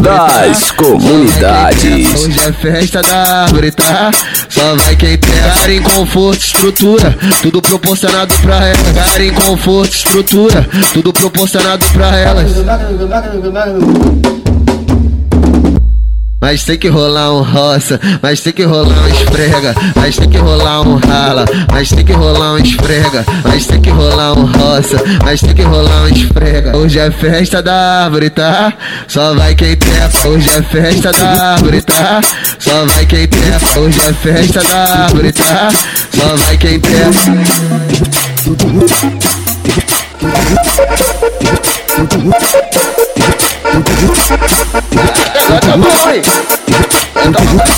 das 0.00 0.72
comunidades. 0.72 2.12
Hoje 2.12 2.40
é 2.40 2.52
festa 2.52 3.00
da 3.00 3.42
árvore, 3.44 3.70
tá? 3.70 4.10
Só 4.48 4.74
vai 4.74 4.96
quem 4.96 5.16
tem 5.16 5.32
cara 5.40 5.72
em 5.72 5.82
conforto, 5.82 6.40
estrutura, 6.40 7.16
tudo 7.42 7.62
proporcionado 7.62 8.34
pra 8.42 8.66
elas. 8.66 9.12
Cara 9.12 9.24
em 9.24 9.34
conforto, 9.34 9.94
estrutura, 9.94 10.68
tudo 10.92 11.12
proporcionado 11.12 11.86
pra 11.92 12.18
elas. 12.18 12.50
Mas 16.42 16.64
tem 16.64 16.76
que 16.76 16.88
rolar 16.88 17.32
um 17.32 17.42
roça, 17.42 18.00
mas 18.20 18.40
tem 18.40 18.52
que 18.52 18.64
rolar 18.64 19.04
um 19.04 19.08
esfrega, 19.08 19.74
mas 19.94 20.16
tem 20.16 20.28
que 20.28 20.38
rolar 20.38 20.80
um 20.80 20.96
rala, 20.96 21.44
mas 21.70 21.88
tem 21.88 22.04
que 22.04 22.12
rolar 22.12 22.54
um 22.54 22.58
esfrega, 22.58 23.24
mas 23.44 23.64
tem 23.64 23.80
que 23.80 23.90
rolar 23.90 24.36
um 24.36 24.46
roça, 24.46 24.96
mas 25.24 25.40
tem 25.40 25.54
que 25.54 25.62
rolar 25.62 26.02
um 26.02 26.08
esfrega. 26.08 26.76
Hoje 26.76 26.98
é 26.98 27.12
festa 27.12 27.62
da 27.62 28.02
árvore, 28.02 28.28
tá? 28.28 28.72
Só 29.06 29.32
vai 29.36 29.54
quem 29.54 29.76
trepa. 29.76 30.28
Hoje 30.28 30.50
é 30.50 30.62
festa 30.62 31.12
da 31.12 31.52
árvore, 31.52 31.80
tá? 31.80 32.20
Só 32.58 32.86
vai 32.86 33.06
quem 33.06 33.28
trepa. 33.28 33.78
Hoje 33.78 34.00
é 34.00 34.12
festa 34.12 34.62
da 34.64 35.04
árvore, 35.04 35.32
tá? 35.32 35.70
Só 36.12 36.36
vai 36.36 36.56
quem 36.56 36.80
trepa. 36.80 37.12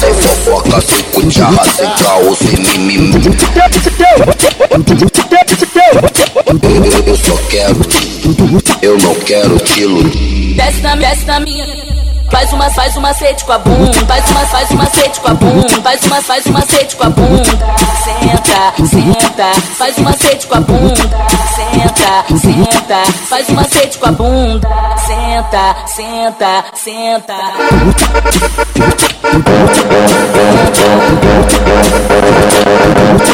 Sem 0.01 0.15
fofoca, 0.15 0.81
sem 0.81 1.03
cucharra, 1.13 1.65
sem 1.65 1.89
caô, 2.03 2.35
sem 2.35 2.59
mimimi. 2.59 3.23
Eu 6.47 7.17
só 7.17 7.37
quero, 7.49 7.81
eu 8.83 8.99
não 8.99 9.15
quero 9.15 9.57
iludir. 9.77 10.55
Desce 10.55 10.81
na, 10.83 10.95
desce 10.95 11.25
na 11.25 11.41
minha. 11.41 11.65
Faz 12.31 12.53
uma, 12.53 12.71
faz 12.71 12.97
uma 12.97 13.15
sede 13.15 13.45
com 13.45 13.53
a 13.53 13.59
bunda. 13.59 13.93
Faz 14.07 14.31
uma, 14.31 14.41
faz 14.41 14.71
uma 14.71 14.87
sede 14.87 15.21
com 15.21 15.29
a 15.29 15.35
bunda. 15.35 15.69
Faz 15.83 16.05
uma, 16.05 16.23
faz 16.23 16.47
uma 16.47 16.61
sede 16.61 16.97
com 16.97 17.05
a 17.05 17.11
bunda. 17.11 17.45
Senta, 18.05 18.75
senta. 18.87 19.61
Faz 19.79 19.99
uma 19.99 20.13
sede 20.13 20.47
com 20.47 20.55
a 20.55 20.61
bunda. 20.61 20.95
Senta, 21.55 22.25
senta. 22.37 23.13
Faz 23.29 23.49
uma 23.49 23.65
sede 23.65 23.99
com 23.99 24.07
a 24.07 24.13
bunda. 24.13 24.69
Senta, 25.07 25.77
senta, 25.87 26.65
senta. 26.75 27.35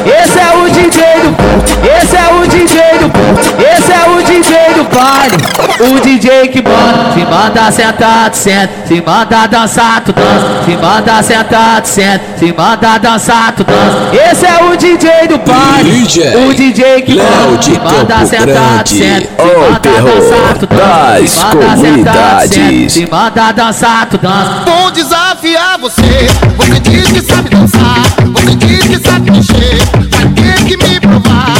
Esse 0.07 0.39
é 0.39 0.57
o 0.57 0.71
DJ 0.71 1.01
do 1.21 1.87
Esse 1.87 2.17
é 2.17 2.35
o 2.35 2.47
Do 3.01 3.63
Esse 3.63 3.93
é 3.93 4.11
o 4.11 4.23
DJ 4.23 4.75
do 4.75 4.85
baile. 4.85 5.37
O 5.81 6.01
DJ 6.01 6.49
que 6.49 6.61
manda 6.61 7.15
Se 7.15 7.25
manda 7.25 7.73
sentar, 7.73 8.31
tu 8.31 8.37
senta. 8.37 8.71
Se 8.87 9.01
manda 9.01 9.47
dançar, 9.47 10.01
tu 10.05 10.13
dança. 10.13 10.65
Se 10.67 10.77
manda 10.77 11.23
sentar, 11.23 11.81
tu 11.81 11.89
senta. 11.89 12.25
Se 12.39 12.53
manda 12.53 12.99
dançar, 12.99 13.53
tu 13.53 13.65
dança. 13.65 14.31
Esse 14.31 14.45
é 14.45 14.65
o 14.65 14.77
DJ 14.77 15.29
do 15.29 15.39
baile. 15.39 16.03
O 16.47 16.55
DJ 16.55 17.01
que 17.01 17.15
manda 17.17 17.63
Se 17.63 17.79
manda 17.79 18.27
sentar, 18.27 18.85
tu 18.85 18.91
senta. 18.91 19.29
Se 19.31 19.57
manda 19.57 19.91
dançar, 20.03 20.59
tu 20.59 20.67
dança. 20.67 21.27
Se 21.27 21.47
manda 21.57 21.77
sentar, 21.77 22.43
tu 22.43 22.55
senta. 22.55 22.89
Se 22.91 23.07
manda 23.11 23.53
dançar, 23.53 24.07
tu 24.11 24.19
dança. 24.19 24.65
Vou 24.67 24.91
desafiar 24.91 25.79
você. 25.79 26.29
Você 26.59 26.81
diz 26.81 27.11
que 27.11 27.23
sabe 27.23 27.49
dançar. 27.49 28.03
Você 28.35 28.55
diz 28.57 28.87
que 28.87 29.09
sabe 29.09 29.31
mexer. 29.31 29.79
Vai 30.11 30.29
ter 30.35 30.65
que 30.65 30.77
me 30.77 31.01
provar. 31.01 31.60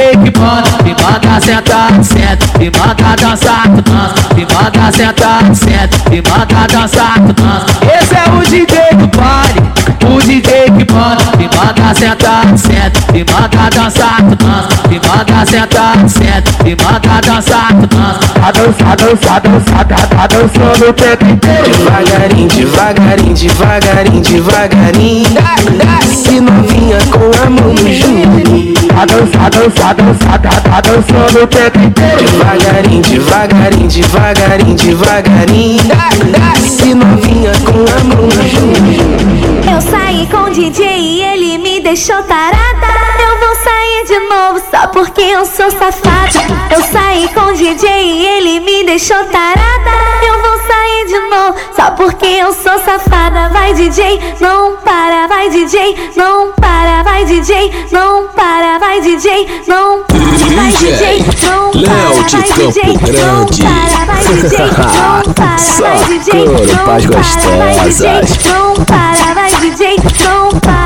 do 0.41 0.47
baile, 0.47 0.71
o 0.71 0.81
DJ 0.81 0.81
que 0.81 0.81
manda, 0.81 0.83
me 0.83 0.95
manda 1.01 1.39
sentar, 1.41 2.03
senta, 2.03 2.59
me 2.59 2.71
manda 2.71 3.15
dançar, 3.15 3.67
dança, 3.67 4.33
me 4.35 4.45
manda 4.45 4.91
sentar, 4.91 5.55
senta, 5.55 6.09
me 6.09 6.21
manda 6.21 6.67
dançar, 6.67 7.19
dança. 7.19 7.65
Esse 8.01 8.15
é 8.15 8.25
o 8.31 8.41
DJ 8.41 8.95
do 8.95 9.07
baile, 9.17 9.61
o 10.05 10.21
DJ 10.21 10.65
que 10.65 10.93
manda, 10.93 11.37
me 11.37 11.49
manda 11.55 11.93
sentar, 11.93 12.57
senta, 12.57 13.13
me 13.13 13.23
manda 13.31 13.69
dançar, 13.69 14.17
tu 14.17 14.35
dança, 14.35 14.70
manda 15.21 15.45
sentar, 15.45 16.09
senta, 16.09 16.63
me 16.63 16.75
manda 16.75 17.21
dançar, 17.21 17.73
dança. 17.73 18.19
A 18.41 18.51
dança, 18.51 18.85
a 18.85 18.95
dança, 18.95 19.33
a 19.33 19.39
dança, 19.39 20.17
a 20.17 20.27
dançando 20.27 20.89
o 20.89 20.93
tempo 20.93 21.25
inteiro. 21.25 21.69
Devagarinho, 21.69 22.47
devagarinho, 22.47 23.33
devagarinho, 23.33 24.21
devagarinho. 24.21 25.25
Se 26.11 26.39
novinha 26.39 26.97
com 27.11 27.45
a 27.45 27.49
mão 27.49 27.73
no 27.73 27.93
joelho. 27.93 28.73
A 28.99 29.05
dança, 29.05 29.39
a 29.39 29.49
dança, 29.49 29.87
a 29.87 29.93
dança, 29.93 30.59
a 30.71 30.81
dançando 30.81 31.43
o 31.43 31.47
tempo 31.47 31.79
inteiro. 31.79 32.23
Devagarinho, 32.23 33.01
devagarinho, 33.03 33.87
devagarinho, 33.87 34.75
devagarinho. 34.75 35.83
Se 36.67 36.95
novinha 36.95 37.51
com 37.65 37.79
a 37.79 38.03
mão 38.03 38.25
no 38.25 38.49
joelho. 38.49 39.71
Eu 39.71 39.81
saí 39.81 40.27
com 40.31 40.49
o 40.49 40.49
DJ 40.49 40.87
e 40.87 41.21
ele 41.21 41.57
me 41.59 41.79
deixou 41.79 42.23
tarada. 42.23 42.87
Eu 43.19 43.39
vou 43.39 43.55
sair 43.63 43.80
de 44.11 44.19
novo 44.19 44.61
só 44.69 44.87
porque 44.87 45.21
eu 45.21 45.45
sou 45.45 45.71
safada. 45.71 46.41
Eu 46.69 46.81
saí 46.83 47.29
com 47.33 47.51
o 47.51 47.53
DJ 47.53 47.87
e 47.87 48.27
ele 48.27 48.59
me 48.59 48.83
deixou 48.83 49.23
tarada. 49.27 49.91
Eu 50.27 50.41
vou 50.41 50.57
sair 50.67 51.05
de 51.07 51.19
novo 51.29 51.55
só 51.73 51.91
porque 51.91 52.25
eu 52.25 52.51
sou 52.51 52.77
safada. 52.79 53.47
Vai 53.53 53.73
DJ, 53.73 54.35
não 54.41 54.75
para, 54.83 55.27
vai 55.27 55.49
DJ, 55.49 56.11
não 56.17 56.51
para, 56.51 57.03
vai 57.03 57.23
DJ, 57.23 57.87
não 57.89 58.27
para, 58.27 58.77
vai 58.79 58.99
DJ, 58.99 59.57
não 59.65 59.69
para, 59.69 60.39
vai 60.39 60.59
DJ, 60.59 61.23
não 61.29 61.81
para, 61.81 62.19
vai 62.19 62.59
DJ, 62.59 62.83
não 63.13 63.45
para, 63.47 64.05
vai 64.05 64.23
DJ, 64.25 64.59
não 64.59 65.33
para, 65.33 65.75
vai 65.77 66.03
DJ, 66.03 66.35
não 66.35 66.65
para, 66.65 66.85
vai 66.85 66.99
DJ, 67.79 68.21
não 68.49 68.73
para, 68.83 69.33
vai 69.33 69.55
DJ, 69.55 69.95
não 70.25 70.59
para. 70.59 70.80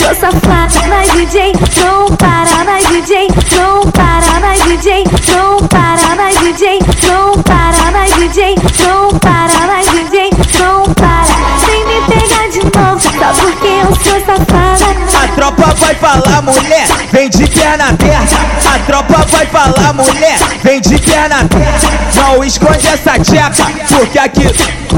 Sou 0.00 0.14
safada. 0.14 0.88
Vai 0.88 1.08
DJ, 1.10 1.52
não 1.76 2.06
para, 2.16 2.64
vai 2.64 2.82
DJ, 2.86 3.28
não 3.56 3.82
para, 3.92 4.40
vai 4.40 4.58
DJ, 4.62 5.04
não 5.28 5.68
para, 5.68 5.96
vai 6.16 6.32
DJ, 6.38 6.78
não 7.06 7.42
para, 7.42 7.90
vai 7.90 8.10
DJ, 8.12 8.54
não 8.86 9.18
para, 9.18 9.66
vai 9.66 9.84
DJ, 9.84 10.30
não 10.58 10.82
para. 10.94 11.24
Vem 11.66 11.84
me 11.84 12.00
pegar 12.06 12.48
de 12.48 12.60
novo, 12.60 13.00
só 13.00 13.42
porque 13.42 13.66
eu 13.66 13.94
sou 13.96 14.20
safada. 14.24 15.00
A 15.22 15.28
tropa 15.34 15.74
vai 15.74 15.94
falar, 15.94 16.42
mulher, 16.42 16.86
vem 17.12 17.28
de 17.28 17.46
perna 17.48 17.88
aberta. 17.90 18.36
A 18.74 18.78
tropa 18.86 19.26
vai 19.28 19.46
falar, 19.46 19.92
mulher, 19.92 20.38
vem 20.62 20.80
de 20.80 20.98
perna 20.98 21.40
aberta. 21.40 21.88
Não 22.14 22.42
esconde 22.42 22.86
essa 22.88 23.18
tcheca, 23.18 23.66
porque 23.88 24.18
aqui 24.18 24.46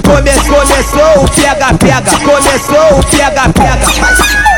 come, 0.01 0.31
começou 0.49 1.25
o 1.25 1.29
pega-pega. 1.31 2.11
Começou 2.25 2.99
o 2.99 3.07
pega-pega. 3.07 4.52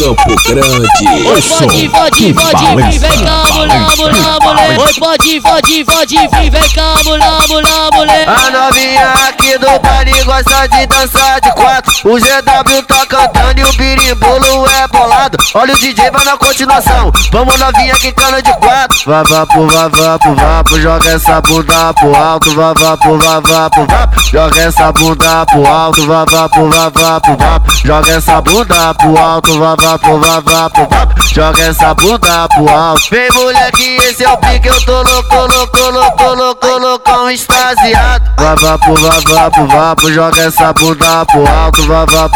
Campo 0.00 0.34
Grande. 0.46 0.88
O 1.28 1.42
som 1.42 1.66
Pode, 1.66 1.88
pode, 1.90 2.32
pode, 2.32 2.98
vem 2.98 3.24
cá, 3.24 3.44
mulher, 3.52 3.96
mulher, 3.98 4.38
mulher. 4.40 4.78
Oi, 4.78 4.94
pode, 4.94 5.40
pode, 5.42 5.84
pode, 5.84 6.16
vem 6.16 6.68
cá, 6.70 6.94
mulher, 7.04 7.48
mulher, 7.48 7.90
mulher. 7.92 8.28
A 8.28 8.50
novinha 8.50 9.12
aqui 9.28 9.58
do 9.58 9.78
baile 9.80 10.24
gosta 10.24 10.66
de 10.68 10.86
dançar 10.86 11.40
de 11.42 11.52
quatro. 11.52 11.92
O 12.04 12.18
GW 12.18 12.82
tá 12.88 13.04
cantando 13.06 13.60
e 13.60 13.64
o 13.64 13.72
birimbolo 13.74 14.66
é 14.70 14.88
bolado. 14.88 15.36
Olha 15.52 15.74
o 15.74 15.78
DJ, 15.78 16.10
vai 16.10 16.24
na 16.24 16.38
continuação. 16.38 17.12
Vamos 17.30 17.58
novinha 17.58 17.94
que 17.96 18.10
cana 18.12 18.40
de 18.40 18.52
quatro. 18.54 18.98
Vá, 19.04 19.22
vá, 19.22 19.46
pro, 19.46 19.66
vá, 19.66 19.88
vá, 19.88 20.18
pro, 20.18 20.34
vá, 20.34 20.64
pro, 20.64 20.80
joga 20.80 21.10
essa 21.10 21.42
bunda 21.42 21.92
pro 21.92 22.16
alto. 22.16 22.54
Vá, 22.54 22.72
vá, 22.72 22.96
pro, 22.96 23.18
vá, 23.18 23.40
vá, 23.40 23.68
pro, 23.68 23.86
vá, 23.86 24.08
joga 24.32 24.60
essa 24.62 24.92
bunda 24.92 25.44
pro 25.44 25.66
alto. 25.66 26.06
Vá, 26.06 26.24
vá, 26.24 26.48
pro, 26.48 26.70
vá, 26.70 26.88
vá, 26.88 27.20
pro, 27.20 27.36
vá, 27.36 27.60
joga 27.84 28.12
essa 28.12 28.40
bunda 28.40 28.94
pro 28.94 29.18
alto. 29.18 29.58
Vá, 29.58 29.76
vá, 29.76 29.89
pro, 29.98 30.20
vá, 30.20 30.40
pro, 30.70 30.88
joga 31.32 31.62
essa 31.62 31.94
bunda 31.94 32.48
pro 32.48 32.68
alto. 32.68 33.02
Vem 33.10 33.30
mulher 33.32 33.72
que 33.72 33.96
esse 33.96 34.24
é 34.24 34.28
o 34.28 34.36
pique, 34.38 34.68
eu 34.68 34.80
tô 34.84 35.02
louco, 35.02 35.34
louco, 35.34 35.78
louco, 35.90 36.34
louco, 36.34 36.66
loucão 36.78 37.30
extasiado. 37.30 38.30
Pro, 38.36 39.68
vá, 39.68 39.96
pro, 39.96 40.12
joga 40.12 40.42
essa 40.42 40.72
bunda 40.72 41.26
pro 41.26 41.46
alto. 41.48 41.82
Pro, 41.82 42.06
vá, 42.06 42.28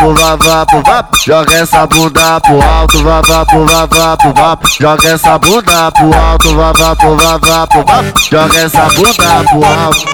pro, 1.05 1.19
joga 1.25 1.55
essa 1.55 1.87
bunda 1.87 2.40
pro 2.40 2.62
alto. 2.62 2.99
Pro, 2.99 3.67
vá, 4.33 4.57
pro, 4.57 4.71
joga 4.81 5.09
essa 5.09 5.38
bunda 5.38 5.90
pro 5.93 6.14
alto. 6.14 6.49
Pro, 6.49 7.17
vá, 7.17 7.67
pro, 7.67 7.85
joga 8.31 8.59
essa 8.59 8.88
bunda 8.95 9.45
pro 9.51 9.64
alto. 9.64 10.05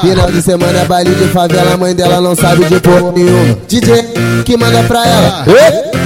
Final 0.00 0.30
de 0.30 0.42
semana 0.42 0.80
é 0.80 0.84
baile 0.84 1.14
de 1.14 1.28
favela, 1.28 1.74
a 1.74 1.76
mãe 1.76 1.94
dela 1.94 2.20
não 2.20 2.34
sabe 2.34 2.64
de 2.64 2.80
porra 2.80 3.12
nenhuma. 3.12 3.58
DJ 3.68 4.04
que 4.44 4.56
manda 4.56 4.82
pra 4.84 5.06
ela. 5.06 5.44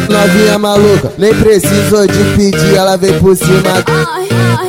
Novinha 0.09 0.59
maluca, 0.59 1.13
nem 1.19 1.35
precisou 1.35 2.07
de 2.07 2.19
pedir, 2.37 2.75
ela 2.75 2.97
vem 2.97 3.19
por 3.19 3.37
cima. 3.37 3.85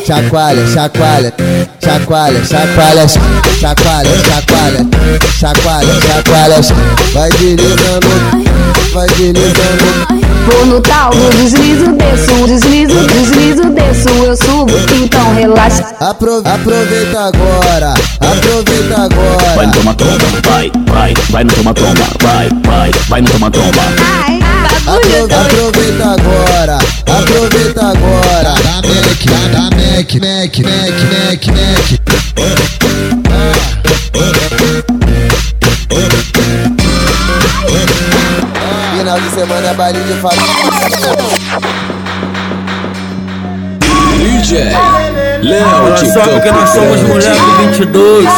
Chacoalha, 0.06 0.68
chacoalha, 0.68 1.34
chacoalha, 1.84 2.44
chacoalha, 2.46 2.96
chacoalha, 3.60 4.10
chacoalha, 4.24 4.88
chacoalha, 5.40 6.02
chacoalha, 6.02 6.56
vai 7.14 7.30
deslizando, 7.30 8.08
vai 8.94 9.08
deslizando. 9.08 10.21
Vou 10.46 10.66
no 10.66 10.82
tal 10.82 11.12
do 11.12 11.30
deslizo, 11.38 11.92
desço, 11.94 12.48
deslizo, 12.48 13.08
deslizo, 13.08 13.70
desço, 13.70 14.10
eu 14.10 14.36
subo, 14.36 14.72
então 15.04 15.36
relaxa. 15.36 15.86
Apro 16.00 16.38
aproveita 16.38 17.20
agora, 17.20 17.94
aproveita 18.20 19.02
agora. 19.04 19.56
Vai 19.56 19.66
no 19.68 19.72
toma 19.74 19.94
toma, 19.94 20.18
vai, 20.44 20.72
vai, 20.88 21.14
vai 21.30 21.44
no 21.44 21.54
toma 21.54 21.74
toma, 21.74 21.94
vai, 22.22 22.50
vai, 22.66 22.92
vai 23.08 23.22
no 23.22 23.30
toma 23.30 23.52
toma. 23.52 23.84
Apro 24.88 25.26
aproveita 25.26 26.06
agora, 26.06 26.80
aproveita 27.06 27.82
agora. 27.82 28.56
Dá 28.64 28.82
mec, 28.82 29.26
dá 29.52 29.70
mec, 29.76 30.20
mec, 30.20 30.60
mec, 30.60 30.98
mec, 31.06 31.48
mec. 31.48 32.02
Final 39.12 39.30
de 39.30 39.36
semana 39.36 39.68
é 39.68 39.74
baile 39.74 40.00
de 40.00 40.14
família. 40.22 40.46
DJ 44.20 44.72
Léo 45.42 45.94
de 45.96 46.14
sabe 46.14 46.40
que 46.40 46.50
nós 46.50 46.70
somos 46.70 47.02
Grande. 47.02 47.10
moleque 47.10 47.62
22. 47.66 48.30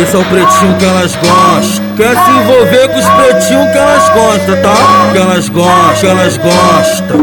Esse 0.00 0.14
é 0.14 0.18
o 0.20 0.24
pretinho 0.26 0.76
que 0.78 0.84
elas 0.84 1.16
gostam. 1.16 1.96
Quer 1.96 2.14
se 2.14 2.30
envolver 2.30 2.88
com 2.90 2.98
os 3.00 3.08
pretinhos 3.08 3.72
que 3.72 3.78
elas 3.78 4.08
gostam, 4.10 4.62
tá? 4.62 5.10
Que 5.10 5.18
elas 5.18 5.48
gostam, 5.48 5.94
que 5.98 6.06
elas 6.06 6.36
gostam. 6.36 7.18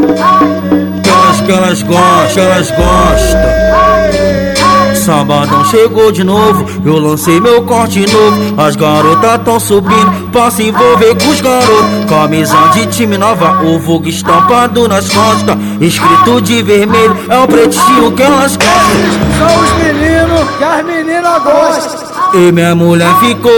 Que 1.02 1.08
elas, 1.08 1.40
que 1.40 1.50
elas 1.50 1.82
gostam, 1.82 2.34
que 2.34 2.40
elas 2.40 2.70
gostam. 2.72 4.57
Sabadão 5.08 5.64
chegou 5.64 6.12
de 6.12 6.22
novo, 6.22 6.66
eu 6.84 6.98
lancei 6.98 7.40
meu 7.40 7.62
corte 7.62 8.00
novo. 8.12 8.60
As 8.60 8.76
garotas 8.76 9.40
tão 9.42 9.58
subindo 9.58 10.30
pra 10.30 10.50
se 10.50 10.64
envolver 10.64 11.14
com 11.14 11.30
os 11.30 11.40
garotos. 11.40 12.04
Camisa 12.06 12.54
de 12.74 12.84
time 12.88 13.16
nova, 13.16 13.64
o 13.64 13.78
Vogue 13.78 14.10
estampado 14.10 14.86
nas 14.86 15.08
costas. 15.08 15.56
Escrito 15.80 16.42
de 16.42 16.62
vermelho, 16.62 17.16
é 17.26 17.38
o 17.38 17.48
pretinho 17.48 18.12
que 18.12 18.22
elas 18.22 18.54
gostam. 18.54 19.38
São 19.38 19.62
os 19.62 19.72
meninos 19.82 20.56
que 20.58 20.64
as 20.64 20.84
meninas 20.84 21.42
gostam. 21.42 22.07
E 22.34 22.52
minha 22.52 22.74
mulher 22.74 23.08
ficou 23.20 23.50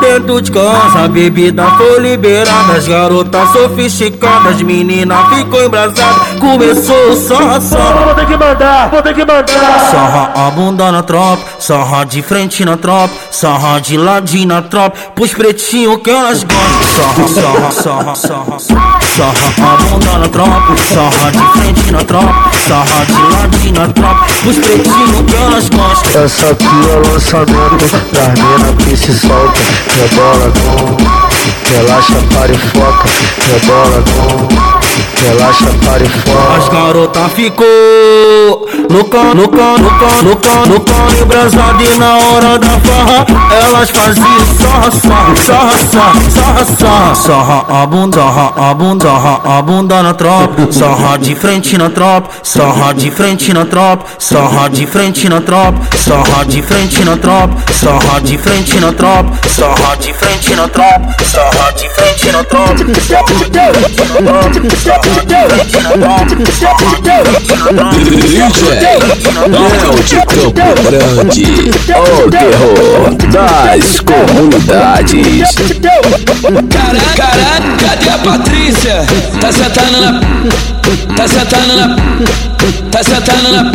dentro 0.00 0.40
de 0.40 0.52
casa, 0.52 1.04
a 1.04 1.08
bebida 1.08 1.66
foi 1.76 2.00
liberada, 2.00 2.74
as 2.76 2.86
garotas 2.86 3.50
sofisticadas, 3.50 4.62
menina 4.62 5.16
ficou 5.30 5.64
embrasada, 5.64 6.20
começou 6.38 7.10
o 7.10 7.16
sarra 7.16 7.60
sarra. 7.60 8.04
Vou 8.04 8.14
ter 8.14 8.26
que 8.26 8.36
mandar, 8.36 8.90
vou 8.90 9.02
ter 9.02 9.14
que 9.14 9.24
mandar. 9.24 9.90
Sarra 9.90 10.32
a 10.46 10.50
bunda 10.50 10.92
na 10.92 11.02
tropa, 11.02 11.42
sarra 11.58 12.04
de 12.04 12.22
frente 12.22 12.64
na 12.64 12.76
tropa, 12.76 13.12
sarra 13.30 13.80
de 13.80 13.96
ladinho 13.96 14.48
na 14.48 14.62
tropa, 14.62 14.96
pros 15.14 15.32
pretinhos 15.34 16.00
que 16.02 16.10
elas 16.10 16.44
gostam. 16.44 17.28
Sarra, 17.28 17.70
sarra, 17.70 18.14
sarra, 18.14 18.58
sarra. 18.58 19.00
Sarra 19.00 19.72
a 19.72 19.76
bunda 19.82 20.18
na 20.18 20.28
tropa, 20.28 20.76
sarra 20.76 21.30
de 21.30 21.60
frente 21.60 21.92
na 21.92 22.04
tropa, 22.04 22.50
sarra 22.66 23.04
de 23.06 23.34
ladinho 23.34 23.74
na 23.74 23.88
tropa, 23.88 24.26
pros 24.42 24.58
pretinhos 24.58 25.22
que 25.26 25.36
elas 25.36 25.68
gostam. 25.68 26.22
Essa 26.22 26.50
aqui 26.50 26.64
é 26.64 27.14
sabendo 27.24 27.78
que 27.78 28.18
as 28.18 28.38
minas 28.38 28.84
que 28.84 28.96
se 28.96 29.12
solta 29.12 29.60
Rebola 29.96 30.52
com 30.52 31.33
relaxa, 31.70 32.14
para 32.32 32.52
e 32.52 32.58
foca 32.58 33.08
Rebola 33.46 34.04
não, 34.16 34.48
relaxa, 35.26 35.70
para 35.84 36.04
e 36.04 36.08
foca. 36.08 36.56
As 36.56 36.68
garota 36.68 37.28
ficou 37.30 37.66
louca, 38.90 39.18
louca, 39.34 39.82
louca, 39.82 40.06
louca, 40.22 40.68
louca 40.68 41.22
embrasada 41.22 41.82
e 41.82 41.98
na 41.98 42.16
hora 42.18 42.58
da 42.58 42.80
farra 42.80 43.26
elas 43.50 43.90
faziam 43.90 44.44
sarra, 44.60 44.90
sarra, 44.90 45.36
sarra, 45.36 45.72
sarra, 45.90 46.30
sarra, 46.30 46.64
sarra, 46.64 47.14
sarra 47.14 47.82
a 47.82 47.86
bunda, 47.86 48.18
sarra 48.18 48.70
a 48.70 48.74
bunda, 48.74 49.06
sarra 49.06 49.58
a 49.58 49.62
bunda 49.62 50.02
na 50.02 50.14
tropa, 50.14 50.72
sarra 50.72 51.16
de 51.16 51.34
frente 51.34 51.78
na 51.78 51.90
tropa, 51.90 52.28
sarra 52.42 52.92
de 52.92 53.10
frente 53.10 53.52
na 53.52 53.64
tropa, 53.64 54.04
sarra 54.18 54.68
de 54.68 54.86
frente 54.86 55.28
na 55.28 55.40
tropa, 55.40 55.80
sarra 55.96 56.44
de 56.44 56.62
frente 56.62 57.04
na 57.04 57.16
tropa, 57.16 57.72
sarra 57.72 58.20
de 58.20 58.38
frente 58.38 58.80
na 58.80 58.92
tropa, 58.92 59.48
sarra 59.48 59.96
de 59.96 60.12
frente 60.12 60.54
na 60.54 60.68
tropa, 60.68 61.24
tropa, 61.34 61.56
sarra 61.56 61.72
de 61.72 61.88
frente 61.90 62.24
Grande, 62.24 62.94
o 72.24 72.30
terror 72.30 73.14
das 73.30 74.00
comunidades. 74.00 75.54
Caraca, 76.70 77.14
caraca, 77.16 77.72
cadê 77.80 78.08
a 78.10 78.18
Patrícia? 78.18 79.04
Tá 79.40 79.52
sentando 79.52 80.00
na. 80.00 80.20
Tá 81.16 81.28
sentando 81.28 81.76
na. 81.76 81.96
Tá 82.90 83.02
sentando 83.02 83.52
na. 83.52 83.72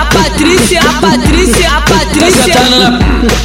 A 0.00 0.04
Patrícia, 0.06 0.80
a 0.80 1.00
Patrícia, 1.00 1.68
a 1.68 1.80
Tá 1.80 1.90
Patrícia. 1.90 2.42
sentando 2.44 2.78
na. 2.78 2.98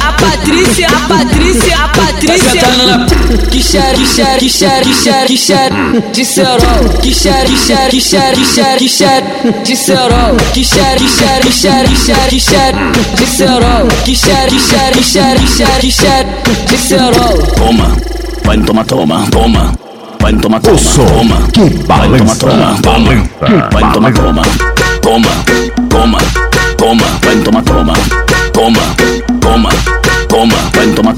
A 0.06 0.12
Patrícia, 0.12 0.88
a 0.88 1.00
Patrícia, 1.08 1.76
a 1.76 1.88
Tá 1.88 2.02
Patrícia. 2.02 2.50
sentando 2.50 2.86
na. 2.86 3.06
Que 3.56 3.62
xere, 3.62 3.96
que 3.96 4.04
xere, 4.04 4.38
que 4.38 4.48
xere, 4.50 4.82
que 4.84 4.92
xere, 4.92 5.26
que 5.26 5.36
xere 5.38 6.00
de 6.12 6.24
cerol. 6.26 7.00
Que 7.00 7.10
xere, 7.10 7.48
que 7.48 7.56
xere, 7.56 7.90
que 7.90 8.00
xere, 8.02 8.36
que 8.36 8.44
xere, 8.44 8.76
que 8.76 8.88
xere 8.88 9.26
de 9.64 9.76
cerol. 9.76 10.36
Que 10.52 10.62
xere, 10.62 10.98
que 10.98 11.08
xere, 11.08 11.40
que 11.40 11.52
xere, 11.52 11.88
que 11.88 11.96
xere, 11.96 12.28
que 12.28 12.38
xere 12.38 12.92
de 13.16 13.26
cerol. 13.26 13.88
Que 14.04 14.14
xere, 14.14 14.50
que 14.50 14.60
xere, 14.60 14.92
que 14.92 15.02
xere, 15.02 15.40
que 15.40 15.46
xere, 15.48 15.80
que 15.80 15.90
xere 15.90 16.28
de 16.68 16.76
cerol. 16.76 17.38
Toma, 17.56 17.96
vai 18.44 18.58
toma 18.58 18.84
toma, 18.84 19.24
toma. 19.30 19.72
Vai 20.20 20.34
toma 20.34 20.60
toma, 20.60 20.78
toma. 21.00 21.48
Vai 21.86 22.08
no 22.08 22.18
toma 22.18 22.34
toma, 22.36 22.76
toma. 22.82 23.28
Vai 23.72 23.92
toma 23.94 24.12
toma, 24.12 24.42
toma, 25.00 25.30
toma, 25.88 26.18
toma. 26.76 27.08
Vai 27.24 27.36
toma 27.42 27.62
toma, 27.62 27.94
toma, 28.52 28.82
toma, 29.40 30.05
toma. 30.26 30.54
Vai 30.74 30.86
no 30.86 30.94
toma. 30.94 31.14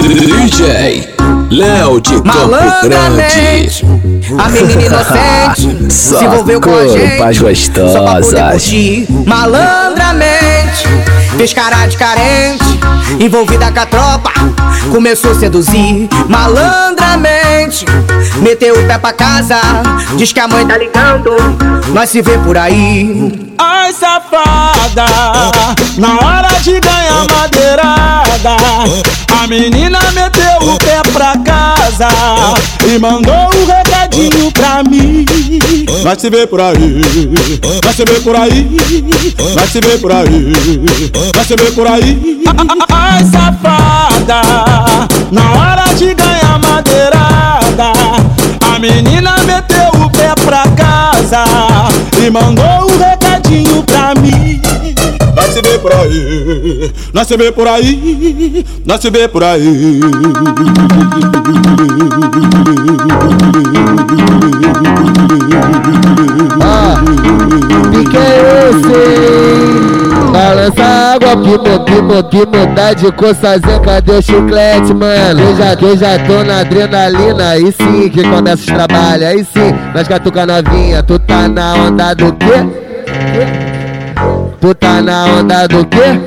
DJ 0.00 1.14
Léo 1.50 2.00
de 2.00 2.10
Campo 2.12 2.26
Malandramente, 2.28 3.84
Grande. 3.84 4.42
a 4.42 4.48
menina 4.48 4.82
inocente 4.82 5.92
se 5.92 6.24
envolveu 6.24 6.60
com 6.60 6.70
a 6.76 6.86
gente 6.86 7.16
Corpas 7.16 7.36
só 7.38 8.02
pra 8.02 8.14
poder 8.14 8.20
gostosas. 8.20 8.62
curtir. 8.62 9.06
Malandramente, 9.26 10.86
fez 11.36 11.52
cara 11.52 11.86
de 11.86 11.96
carente, 11.96 12.64
envolvida 13.18 13.72
com 13.72 13.80
a 13.80 13.86
tropa, 13.86 14.32
começou 14.92 15.32
a 15.32 15.34
seduzir. 15.34 16.08
Malandramente, 16.28 17.49
meteu 18.40 18.74
o 18.74 18.86
pé 18.86 18.98
pra 18.98 19.12
casa, 19.12 19.60
diz 20.16 20.32
que 20.32 20.40
a 20.40 20.48
mãe 20.48 20.66
tá 20.66 20.78
ligando, 20.78 21.36
nós 21.92 22.08
se 22.08 22.22
vê 22.22 22.38
por 22.38 22.56
aí. 22.56 23.50
Ai, 23.58 23.92
safada, 23.92 25.04
na 25.98 26.14
hora 26.14 26.48
de 26.62 26.80
ganhar 26.80 27.26
madeirada, 27.30 28.56
a 29.42 29.46
menina 29.46 29.98
meteu 30.12 30.68
o 30.72 30.78
pé 30.78 31.02
pra 31.12 31.36
casa 31.38 32.08
e 32.86 32.98
mandou 32.98 33.34
um 33.34 33.66
recadinho 33.66 34.50
pra 34.52 34.82
mim. 34.82 35.26
Vai 36.02 36.18
se 36.18 36.30
ver 36.30 36.46
por 36.46 36.60
aí, 36.60 37.02
vai 37.84 37.92
se 37.92 38.04
ver 38.04 38.22
por 38.22 38.36
aí, 38.36 38.76
vai 39.54 39.66
se 39.66 39.80
ver 39.80 40.00
por 40.00 40.12
aí, 40.12 40.52
vai 41.34 41.44
se 41.44 41.56
ver 41.56 41.74
por 41.74 41.86
aí. 41.86 42.42
Ai, 42.90 43.24
safada, 43.24 44.40
na 45.30 45.52
hora 45.52 45.94
de 45.94 46.14
ganhar 46.14 46.58
madeirada, 46.58 47.49
a 48.60 48.78
menina 48.78 49.36
meteu 49.44 49.88
o 50.04 50.10
pé 50.10 50.34
pra 50.44 50.64
casa 50.76 51.44
e 52.24 52.30
mandou 52.30 52.64
um 52.64 52.98
recadinho 52.98 53.82
pra 53.84 54.14
mim. 54.14 54.60
Vai 55.34 55.50
se 55.50 55.62
ver 55.62 55.78
por 55.80 55.92
aí, 55.92 56.92
nós 57.12 57.26
se 57.26 57.36
vê 57.36 57.52
por 57.52 57.66
aí, 57.68 58.64
nós 58.84 59.00
se 59.00 59.10
vê 59.10 59.28
por 59.28 59.42
aí. 59.42 60.00
Ah, 66.62 67.02
pique 67.90 68.16
esse, 68.16 69.99
balança 70.40 70.82
água 70.82 71.36
pro 71.36 71.70
mo, 71.70 71.84
que 71.84 72.00
mo, 72.00 72.24
que 72.24 72.38
mudar 72.38 72.94
de 72.94 73.02
sozinha, 73.34 73.80
cadê 73.80 74.12
o 74.12 74.22
chiclete, 74.22 74.94
mano? 74.94 75.40
Eu 75.40 75.56
já, 75.56 75.74
eu 75.74 75.96
já 75.96 76.18
tô 76.26 76.42
na 76.42 76.60
adrenalina, 76.60 77.50
aí 77.50 77.70
sim 77.72 78.08
que 78.08 78.22
começa 78.22 78.62
os 78.62 78.66
trabalhos, 78.66 79.26
aí 79.26 79.44
sim, 79.44 79.74
nós 79.94 80.08
catuca 80.08 80.46
novinha, 80.46 81.02
tu 81.02 81.18
tá 81.18 81.46
na 81.46 81.74
onda 81.74 82.14
do 82.14 82.32
quê? 82.32 82.66
Tu 84.60 84.74
tá 84.74 85.02
na 85.02 85.26
onda 85.26 85.68
do 85.68 85.84
quê? 85.86 86.20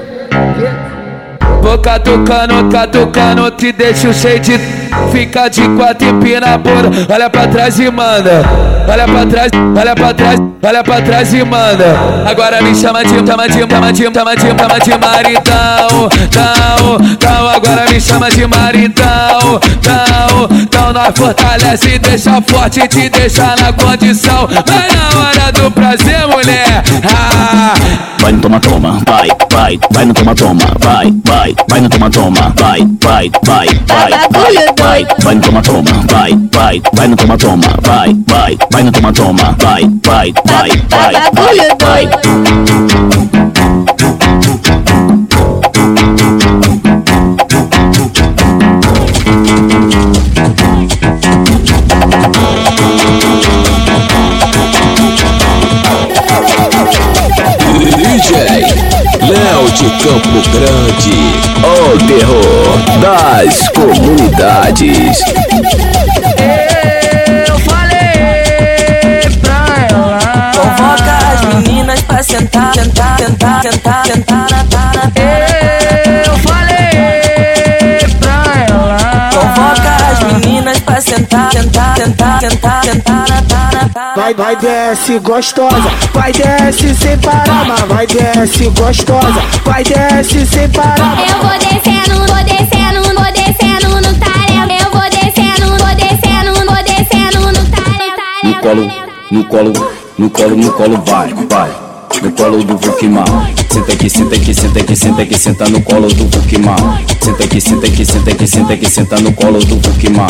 Vou 1.62 1.78
catucando, 1.80 2.70
catucando, 2.70 3.50
te 3.52 3.72
deixo 3.72 4.14
cheio 4.14 4.40
de. 4.40 4.83
Fica 5.14 5.48
de 5.48 5.62
quatro 5.78 6.10
e 6.10 6.14
pina 6.14 6.58
bunda. 6.58 6.90
Olha 7.08 7.30
pra 7.30 7.48
trás 7.48 7.80
e 7.80 7.92
manda. 7.92 8.42
Olha 8.88 9.06
pra 9.06 9.26
trás, 9.28 9.52
olha 9.78 9.96
pra 9.96 10.14
trás, 10.14 10.40
olha 10.64 10.84
pra 10.84 11.02
trás 11.04 11.34
e 11.36 11.44
manda. 11.46 11.96
Agora 12.26 12.64
me 12.64 12.74
chama 12.74 13.04
de, 13.04 13.10
chama 13.26 13.48
de, 13.48 13.60
chama 13.60 13.94
de, 13.94 14.04
chama 14.04 14.36
de, 14.36 14.42
chama 14.42 14.80
de 14.80 14.98
maridão. 14.98 16.10
Tão, 16.32 17.18
tão, 17.18 17.48
agora 17.48 17.86
me 17.92 18.02
chama 18.02 18.32
de 18.32 18.48
maridão. 18.48 19.60
Tão, 19.84 20.66
tão, 20.66 20.94
nós 20.94 21.14
fortalece, 21.16 22.00
deixa 22.00 22.42
forte, 22.42 22.88
te 22.88 23.08
deixa 23.08 23.56
na 23.56 23.72
condição. 23.72 24.48
Vai 24.48 24.88
na 24.92 25.20
hora 25.22 25.52
do 25.52 25.70
prazer, 25.70 26.28
mulher. 26.28 26.84
Ah. 27.06 27.76
Vai 28.20 28.32
no 28.32 28.40
toma 28.40 28.60
toma, 28.60 29.02
vai, 29.06 29.28
vai, 29.52 29.80
vai 29.92 30.06
no 30.06 30.14
toma 30.14 30.34
toma, 30.34 30.66
vai, 30.80 31.14
vai, 31.26 31.56
vai 31.68 31.82
no 31.82 31.90
toma 31.90 32.10
toma, 32.10 32.54
vai, 32.56 32.80
vai, 33.02 33.30
vai, 33.44 33.68
vai, 33.86 34.10
vai, 34.10 34.30
vai, 34.32 34.74
vai 34.80 35.03
no 35.36 35.42
toma 35.42 35.62
toma, 35.62 35.92
vai, 36.10 36.32
vai, 36.52 36.82
vai 36.94 37.08
no 37.08 37.16
toma 37.16 37.38
toma, 37.38 37.68
vai, 37.82 38.16
vai, 38.28 38.58
vai 38.72 38.84
no 38.84 38.92
toma 38.92 39.14
toma, 39.14 39.56
vai, 39.60 39.84
vai, 40.04 40.34
vai, 40.46 40.70
vai, 40.90 41.14
vai, 41.34 41.58
vai. 41.80 42.74
DJ 43.34 43.63
de 59.72 59.90
Campo 60.04 60.42
Grande, 60.52 61.16
o 61.64 61.98
terror 62.06 62.78
das 63.00 63.70
comunidades. 63.70 65.22
Eu 67.48 67.60
falei 67.60 69.22
pra 69.42 69.60
ela. 69.90 70.20
Convoca 70.56 71.14
as 71.34 71.42
meninas 71.54 72.02
pra 72.02 72.24
sentar, 72.24 72.74
sentar, 72.74 73.18
sentar, 73.18 73.64
sentar, 73.64 74.06
sentar 74.06 74.48
na 74.50 74.64
tara. 74.66 75.12
Eu 76.26 76.38
falei 76.40 77.98
pra 78.20 78.38
ela. 78.70 78.98
Convoca 79.34 79.92
as 80.12 80.20
meninas 80.32 80.80
pra 80.80 81.02
sentar, 81.02 81.52
sentar, 81.52 81.96
sentar, 81.98 82.40
sentar, 82.42 82.73
Vai, 84.16 84.32
vai 84.36 84.56
desce 84.56 85.18
gostosa, 85.20 85.90
vai 86.14 86.32
desce 86.32 86.94
sem 86.94 87.18
parar, 87.18 87.66
mas 87.66 87.82
vai 87.82 88.06
desce 88.06 88.70
gostosa, 88.70 89.42
vai 89.66 89.84
desce 89.84 90.46
sem 90.46 90.70
parar. 90.70 91.18
Eu 91.28 91.38
vou 91.42 91.58
descendo, 91.58 92.20
vou 92.28 92.44
descendo, 92.44 93.02
vou 93.04 93.32
descendo 93.32 93.90
no 93.96 94.14
talento. 94.20 94.84
Eu 94.84 94.92
vou 94.92 95.10
descendo, 95.10 95.68
vou 95.80 95.96
descendo, 95.96 96.54
vou 96.54 96.84
descendo 96.84 97.40
no 97.42 97.66
talento. 97.72 98.22
No 98.44 98.56
colo, 98.62 98.92
no 99.32 99.44
colo, 99.46 99.74
no 100.20 100.30
colo, 100.30 100.56
no 100.58 100.72
colo, 100.74 101.04
vai, 101.08 101.34
vai. 101.50 101.72
No 102.22 102.32
colo 102.34 102.64
do 102.64 102.78
Vukimar. 102.78 103.26
Senta 103.72 103.94
aqui, 103.94 104.10
senta 104.10 104.36
aqui, 104.36 104.54
senta 104.54 104.80
aqui, 104.80 104.96
senta 104.96 105.22
aqui, 105.24 105.38
senta 105.38 105.70
no 105.70 105.82
colo 105.82 106.08
do 106.08 106.28
Vukimar. 106.28 106.78
Senta 107.20 107.44
aqui, 107.46 107.60
senta 107.60 107.88
aqui, 107.88 108.06
senta 108.06 108.32
aqui, 108.32 108.48
senta 108.48 108.74
aqui, 108.74 108.90
senta 108.90 109.20
no 109.20 109.34
colo 109.34 109.60
do 109.60 109.80
Vukimar. 109.80 110.30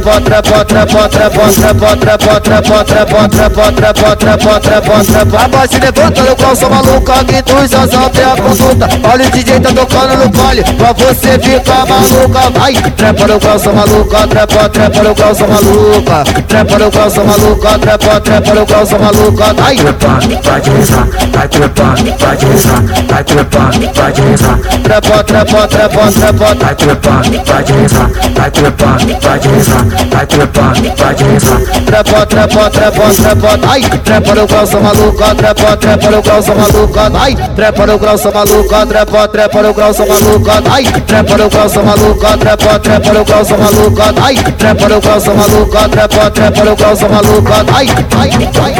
trepa, 0.01 0.19
trepa, 0.21 0.65
trepa, 0.65 1.09
trepa, 1.09 1.95
trepa, 1.95 1.95
trepa, 1.95 2.39
trepa, 2.41 3.29
trepa, 3.29 3.71
trepa, 3.71 4.15
trepa, 4.15 4.59
trepa, 4.59 5.03
trepa. 5.03 5.37
A 5.43 5.47
base 5.47 5.79
levanta 5.79 6.21
no 6.23 6.35
qual 6.35 6.55
sou 6.55 6.69
maluca, 6.69 7.23
que 7.25 7.43
tu 7.43 7.67
já 7.67 7.87
sabe 7.87 8.21
a 8.21 8.35
conduta. 8.41 8.89
Olha 9.03 9.27
o 9.27 9.31
DJ 9.31 9.59
tá 9.59 9.69
tocando 9.69 10.17
no 10.17 10.29
baile, 10.29 10.63
pra 10.63 10.93
você 10.93 11.37
ficar 11.39 11.85
maluca. 11.85 12.49
Vai, 12.59 12.73
trepa 12.73 13.27
no 13.27 13.39
qual 13.39 13.59
sou 13.59 13.73
maluca, 13.73 14.27
trepa, 14.27 14.69
trepa 14.69 15.03
no 15.03 15.15
qual 15.15 15.35
sou 15.35 15.47
maluca. 15.47 16.23
Trepa 16.47 16.79
no 16.79 16.91
qual 16.91 17.09
sou 17.09 17.25
maluca, 17.25 17.79
trepa, 17.79 18.19
trepa 18.21 18.53
no 18.55 18.65
qual 18.65 18.85
sou 18.85 18.99
maluca. 18.99 19.53
Vai, 19.53 19.75
trepando, 19.75 20.39
vai 20.43 20.61
deslizar, 20.61 21.07
vai 21.31 21.47
trepando, 21.47 22.15
vai 22.17 22.37
deslizar, 22.37 22.83
vai 23.07 23.23
trepando, 23.23 23.91
vai 23.93 24.11
deslizar. 24.11 24.59
Trepa, 24.83 25.23
trepa, 25.23 25.67
trepa, 25.67 26.11
trepa, 26.11 26.55
vai 26.55 26.75
trepando, 26.75 27.43
vai 27.45 27.63
deslizar, 27.63 28.09
vai 28.35 28.51
trepando, 28.51 29.19
vai 29.21 29.39
deslizar, 29.39 29.90
vai 30.11 30.25
trepando, 30.25 30.93
vai 30.97 31.15
deslizar. 31.15 31.59
trepa, 31.85 32.25
trepa, 32.25 32.69
trepa, 32.69 33.13
trepa, 33.13 33.59
ai, 33.69 33.81
trepa 33.81 34.35
no 34.35 34.47
calça 34.47 34.79
maluca, 34.79 35.35
trepa, 35.35 35.77
trepa 35.77 36.11
no 36.11 36.23
calça 36.23 36.55
maluca, 36.55 37.11
ai, 37.19 37.35
trepa 37.55 37.87
no 37.87 37.99
calça 37.99 38.31
maluca, 38.31 38.85
trepa, 38.85 39.27
trepa 39.27 39.61
no 39.61 39.73
calça 39.73 40.05
maluca, 40.05 40.63
ai, 40.71 40.83
trepa 40.85 41.37
no 41.37 41.49
calça 41.49 41.83
maluca, 41.83 42.37
trepa, 42.37 42.79
trepa 42.79 43.13
no 43.13 43.25
calça 43.25 43.57
maluca, 43.57 44.13
ai, 44.21 44.35
trepa 44.35 44.89
no 44.89 45.01
calça 45.01 45.33
maluca, 45.33 45.89
trepa, 45.89 46.31
trepa 46.31 46.63
no 46.65 46.75
calça 46.75 47.09
maluca, 47.09 47.65
ai, 47.73 47.87
ai, 48.17 48.31
ai. 48.61 48.75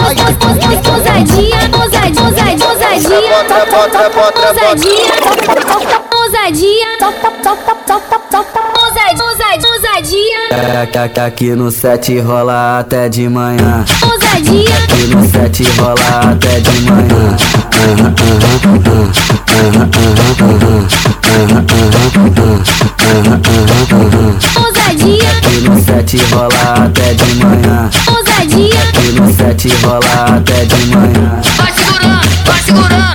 Ousadia, 0.00 0.78
ousadia, 0.90 1.70
ousadia, 1.72 2.22
ousadia, 2.22 2.66
ousadia, 4.60 5.99
ousadia, 6.50 6.98
toca, 6.98 7.30
toca, 7.44 7.76
ousadia, 8.82 9.24
ousadia, 9.24 9.70
ousadia. 9.70 10.40
É, 10.50 10.54
é, 10.54 10.90
é 10.92 10.98
aqui, 10.98 11.20
aqui 11.20 11.50
no 11.54 11.70
set 11.70 12.18
rola 12.18 12.80
até 12.80 13.08
de 13.08 13.28
manhã. 13.28 13.84
Ousadia. 14.02 14.74
Aqui 14.82 15.06
no 15.14 15.30
set 15.30 15.62
rola 15.78 16.32
até 16.32 16.58
de 16.58 16.80
manhã. 16.90 17.36
Ousadia. 24.56 25.30
Aqui 25.38 25.60
no 25.68 25.80
set 25.84 26.16
rola 26.32 26.84
até 26.84 27.14
de 27.14 27.34
manhã. 27.36 27.90
Ousadia. 28.08 28.80
Aqui 28.88 29.12
no 29.12 29.32
set 29.32 29.68
rola 29.84 30.36
até 30.36 30.64
de 30.64 30.86
manhã. 30.86 31.40
Vai 31.56 31.72
segurando, 31.72 32.44
vai 32.44 32.62
segurando. 32.62 33.09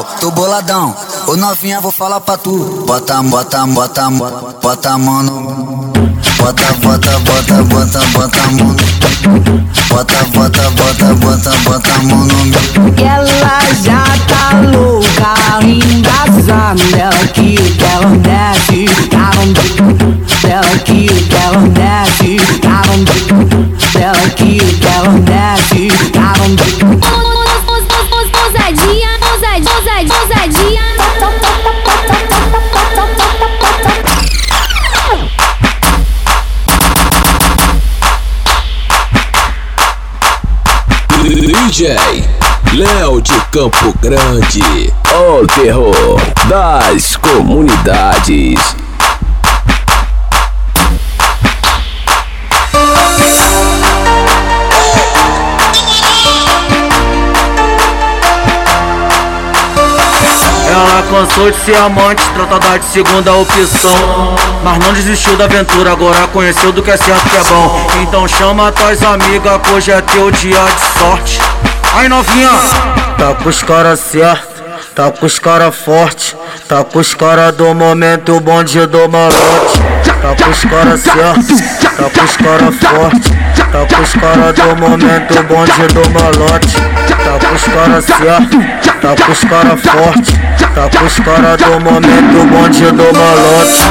Moral, 0.00 0.06
tô 0.20 0.30
boladão. 0.30 0.94
Ô 1.26 1.36
novinha, 1.36 1.80
vou 1.80 1.90
falar 1.90 2.20
pra 2.20 2.36
tu. 2.36 2.84
Bota, 2.86 3.22
bota, 3.22 3.66
bota, 3.66 4.10
bota, 4.62 4.90
a 4.90 4.98
mão 4.98 5.22
no. 5.22 5.92
Bota, 6.38 6.72
bota, 6.80 7.18
bota, 7.20 7.62
bota, 7.64 8.00
bota 8.12 8.42
a 8.42 8.50
mão 8.52 8.68
no. 8.68 8.76
Bota, 9.88 10.24
bota, 10.32 10.70
bota, 10.70 11.14
bota, 11.14 11.50
bota 11.64 11.94
a 11.94 12.02
mão 12.02 12.24
no. 12.24 12.34
Ela 13.02 13.60
já 13.82 14.04
tá 14.26 14.60
louca, 14.72 15.66
embrasando. 15.66 16.82
Ela 16.96 17.26
que 17.28 17.56
ela 17.84 18.16
desce, 18.16 18.86
ela 19.12 19.44
Ela 20.50 20.78
que 20.78 21.06
ela 21.34 21.68
desce, 21.68 22.36
ela 22.64 22.94
Ela 24.02 24.30
que 24.30 24.58
ela 24.86 25.18
desce, 25.20 25.88
ela 26.14 26.40
ousadia, 26.44 27.39
ousadia. 30.08 30.80
DJ 41.22 41.86
Léo 42.72 43.20
de 43.20 43.32
Campo 43.52 43.94
Grande, 44.00 44.92
o 45.14 45.46
terror 45.46 46.20
das 46.48 47.16
comunidades. 47.16 48.79
Cansou 61.10 61.50
de 61.50 61.58
ser 61.64 61.76
amante, 61.76 62.22
tratada 62.30 62.78
de 62.78 62.84
segunda 62.86 63.34
opção. 63.34 64.36
Mas 64.62 64.78
não 64.78 64.92
desistiu 64.92 65.36
da 65.36 65.44
aventura, 65.44 65.92
agora 65.92 66.28
conheceu 66.28 66.70
do 66.70 66.82
que 66.82 66.90
é 66.90 66.96
certo 66.96 67.28
que 67.28 67.36
é 67.36 67.42
bom. 67.42 67.90
Então 68.02 68.28
chama 68.28 68.70
tuas 68.70 69.02
amigas, 69.02 69.60
hoje 69.72 69.90
é 69.90 70.00
teu 70.00 70.30
dia 70.30 70.64
de 70.64 70.98
sorte. 70.98 71.40
Aí 71.94 72.08
novinha, 72.08 72.50
tá 73.18 73.34
com 73.34 73.48
os 73.48 73.62
caras 73.62 73.98
certos, 73.98 74.62
tá 74.94 75.10
com 75.10 75.26
os 75.26 75.38
caras 75.38 75.74
fortes, 75.74 76.36
tá 76.68 76.84
com 76.84 77.00
os 77.00 77.12
caras 77.14 77.54
do 77.56 77.74
momento, 77.74 78.36
o 78.36 78.40
bonde 78.40 78.86
do 78.86 79.08
malote 79.08 79.79
tá 80.20 80.34
pros 80.34 80.64
cara 80.64 80.96
certo, 80.96 81.56
tá 81.96 82.10
pros 82.10 82.36
cara 82.36 82.72
forte, 82.72 83.30
tá 83.72 83.86
pros 83.86 84.12
tá 84.12 84.20
cara 84.20 84.52
do 84.52 84.76
momento, 84.76 85.42
bonde 85.44 85.86
do 85.94 86.10
malote, 86.10 86.76
tá 87.08 87.38
pros 87.38 87.64
cara 87.64 88.00
certo, 88.02 88.58
tá 89.00 89.14
pros 89.14 89.40
cara 89.44 89.76
forte, 89.76 90.38
tá 90.74 90.88
pros 90.88 91.18
cara 91.20 91.56
do 91.56 91.80
momento, 91.80 92.46
bonde 92.48 92.84
do 92.84 93.18
malote. 93.18 93.90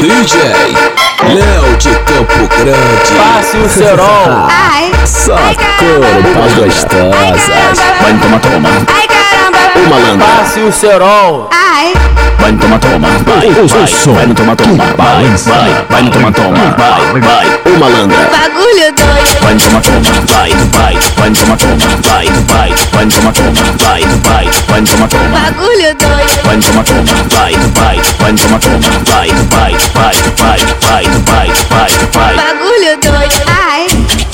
DJ 0.00 0.87
Léo 1.34 1.76
de 1.76 1.90
Campo 2.04 2.48
Grande. 2.56 3.34
Passe 3.34 3.58
o 3.58 3.68
cerol. 3.68 4.48
Ai, 4.48 4.90
Socorro 5.04 6.28
gostosas. 6.56 7.78
Vai 8.00 8.12
no 8.12 8.20
toma, 8.20 8.38
toma. 8.40 8.68
ai 8.94 9.06
caramba. 9.06 9.58
Ô 9.76 9.88
malandra. 9.90 10.26
Passe 10.26 10.60
o 10.60 10.72
cerol. 10.72 11.50
Ai, 11.52 11.92
Vai 12.38 12.52
no 12.52 12.58
toma, 12.58 12.78
toma. 12.78 13.08
Vai, 13.08 13.50
vai. 13.50 14.14
Vai 14.14 14.26
no 14.26 14.34
toma, 14.34 14.56
toma. 14.56 14.84
Vai, 14.96 15.24
vai. 15.36 15.86
Vai 15.88 16.02
no 16.02 16.10
toma, 16.10 16.32
toma. 16.32 16.74
Vai, 16.78 17.20
vai. 17.20 17.46
Ô 17.66 17.78
malandra. 17.78 18.30
bagulho 18.30 18.92
doido. 18.94 19.40
Vai 19.42 19.54
no 19.54 19.60
toma, 19.60 19.80
toma. 19.80 20.00
Vai, 20.28 20.50
vai. 20.72 20.98
Vai 21.16 21.30
no 21.30 21.36
toma, 21.36 21.56
toma. 21.56 21.76
Vai, 22.04 22.26
vai. 22.48 22.74
Vai 22.92 23.04
no 23.04 23.10
toma, 23.12 23.32
toma. 23.32 23.52
Vai, 23.78 24.02
vai. 24.24 24.50
Vai 24.68 24.80
no 24.80 24.86
toma, 24.86 25.08
toma. 25.08 25.38
Bagulho 25.38 25.94
doido. 25.94 26.42
Vai 26.44 26.56
no 26.56 26.62
toma, 26.62 26.84
toma. 26.84 27.02
Vai, 27.34 27.54
vai. 27.74 28.00
Vai 28.18 28.32
no 28.32 28.38
toma, 28.38 28.58
toma. 28.58 28.78
Vai, 29.04 29.28
vai. 29.28 29.76
Vai, 29.94 30.14
vai. 30.36 30.58
Vai, 30.88 31.04
vai. 31.26 31.48
Vai, 31.68 31.90
vai. 32.12 32.34
Bagulho 32.36 32.96
doido. 33.02 33.42
Ai, 33.48 33.86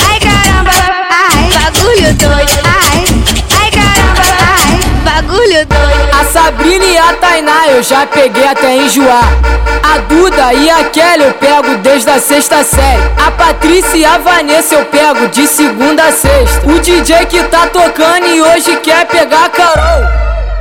ai 0.09 0.21
caramba. 0.21 0.71
Ai, 1.11 1.51
bagulho 1.53 2.15
doido. 2.15 2.59
Ai, 2.65 3.05
ai 3.61 3.71
caramba. 3.71 4.23
Ai, 4.45 4.79
bagulho 5.05 5.67
doido. 5.67 6.15
A 6.15 6.25
Sabrina 6.25 6.85
e 6.85 6.99
a 6.99 7.14
Tainá 7.65 7.69
eu 7.69 7.83
já 7.83 8.07
peguei 8.07 8.47
até 8.47 8.77
enjoar. 8.77 9.25
A 9.83 9.99
Duda 9.99 10.53
e 10.53 10.71
a 10.71 10.85
Kelly 10.85 11.25
eu 11.25 11.33
pego 11.35 11.77
desde 11.79 12.11
a 12.11 12.21
sexta 12.21 12.63
série. 12.63 13.03
A 13.25 13.31
Patrícia 13.31 13.97
e 13.97 14.05
a 14.05 14.19
Vanessa 14.19 14.75
eu 14.75 14.85
pego 14.87 15.29
de 15.29 15.47
segunda 15.47 16.05
a 16.05 16.13
sexta. 16.13 16.67
O 16.67 16.79
DJ 16.79 17.27
que 17.27 17.43
tá 17.45 17.67
tocando 17.67 18.27
e 18.27 18.41
hoje 18.41 18.77
quer 18.77 19.07
pegar 19.07 19.47
a 19.47 19.49
Carol. 19.49 20.05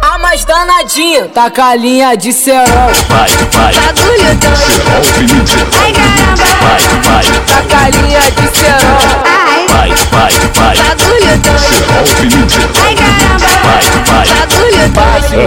A 0.02 0.18
mais 0.18 0.44
danadinha, 0.46 1.28
tá 1.34 1.50
com 1.50 1.62
a 1.62 1.76
linha 1.76 2.16
de 2.16 2.32
cerol. 2.32 2.66
Vai, 3.10 3.30
vai. 3.52 3.74
Bagulho 3.74 4.36
doido. 4.36 5.74
Ai 5.84 5.94
caramba. 5.94 6.46
Vai, 6.62 6.80
vai. 7.02 7.26
Tá 7.48 7.62
com 7.70 7.86
a 7.86 7.90
linha 7.90 8.20
de 8.20 8.58
cerol. 8.58 9.24
Ai, 9.26 9.63
Vai, 9.84 9.92
vai, 10.12 10.32
vai. 10.56 10.78
bagulho 10.78 11.38
doido. 11.44 12.48
Ai 12.86 12.96
caramba. 12.96 13.48
Vai, 13.64 13.84
vai. 14.06 14.28
Bagulho 14.30 14.88
doido. 14.94 15.44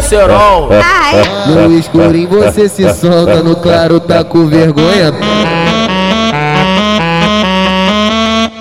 Ai, 0.70 1.24
No 1.47 1.78
escurinho 1.78 2.28
você 2.28 2.68
se 2.68 2.93
solta, 2.93 3.43
no 3.43 3.57
claro 3.57 3.99
tá 3.99 4.22
com 4.22 4.47
vergonha. 4.47 5.11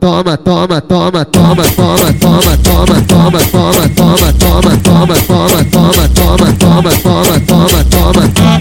toma, 0.00 0.36
toma, 0.36 0.80
toma, 0.80 1.24
toma, 1.24 1.64
toma, 1.64 2.12
toma, 2.14 2.56
toma, 2.56 2.96
toma, 3.06 3.40
toma, 3.40 3.88
toma, 3.88 4.28
toma, 4.28 4.74
toma, 4.78 5.58
toma, 5.64 6.08
toma, 6.08 6.92
toma, 7.02 7.40
toma, 7.40 7.84
toma, 7.84 8.28
toma. 8.30 8.58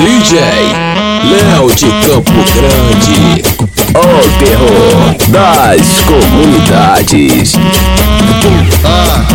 DJ 0.00 0.32
Léo 1.24 1.68
de 1.70 1.90
Campo 2.06 2.44
Grande. 2.54 3.42
O 3.94 4.28
terror 4.38 5.16
das 5.28 6.00
comunidades. 6.06 7.54
Ah, 8.84 9.26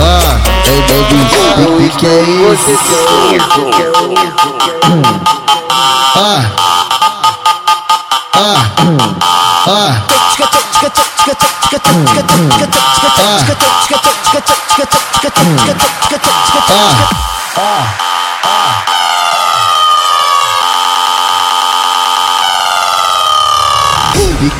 ah, 0.00 0.47
ei 0.68 0.80
baby, 0.82 1.20
o 1.64 1.78
que 1.78 1.88
que 1.98 2.06
é 2.06 2.22
isso? 2.22 2.72
Ah, 6.14 6.44
ah, 8.34 8.58
ah, 9.66 9.66
ah, 9.66 9.92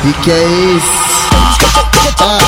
que 0.01 0.13
que 0.13 0.31
é 0.31 0.43
isso? 0.45 1.09
Ah, 2.21 2.39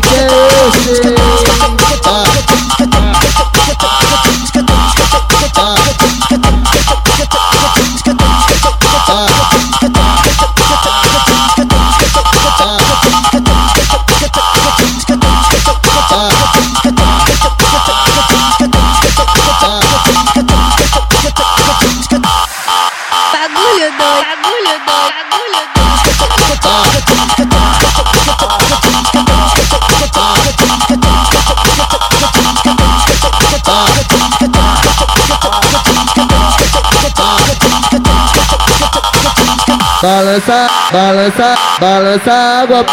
que 0.00 0.14
é 0.14 0.26
esse? 0.68 1.21
balançar, 40.02 40.68
balançar, 40.92 41.56
balança 41.80 42.32
água, 42.32 42.84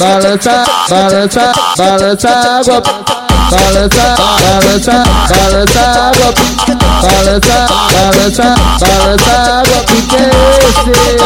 balançar, 0.00 0.64
balançar, 0.88 1.52
balança 1.76 2.30
água, 2.30 2.82
balançar, 3.50 4.16
balançar, 4.40 5.04
balança 5.28 5.80
água, 6.08 6.34
balançar, 7.02 7.68
balançar, 7.92 8.56
balança 8.80 9.34
água, 9.60 9.78
porque 9.86 10.16
esse 10.64 11.18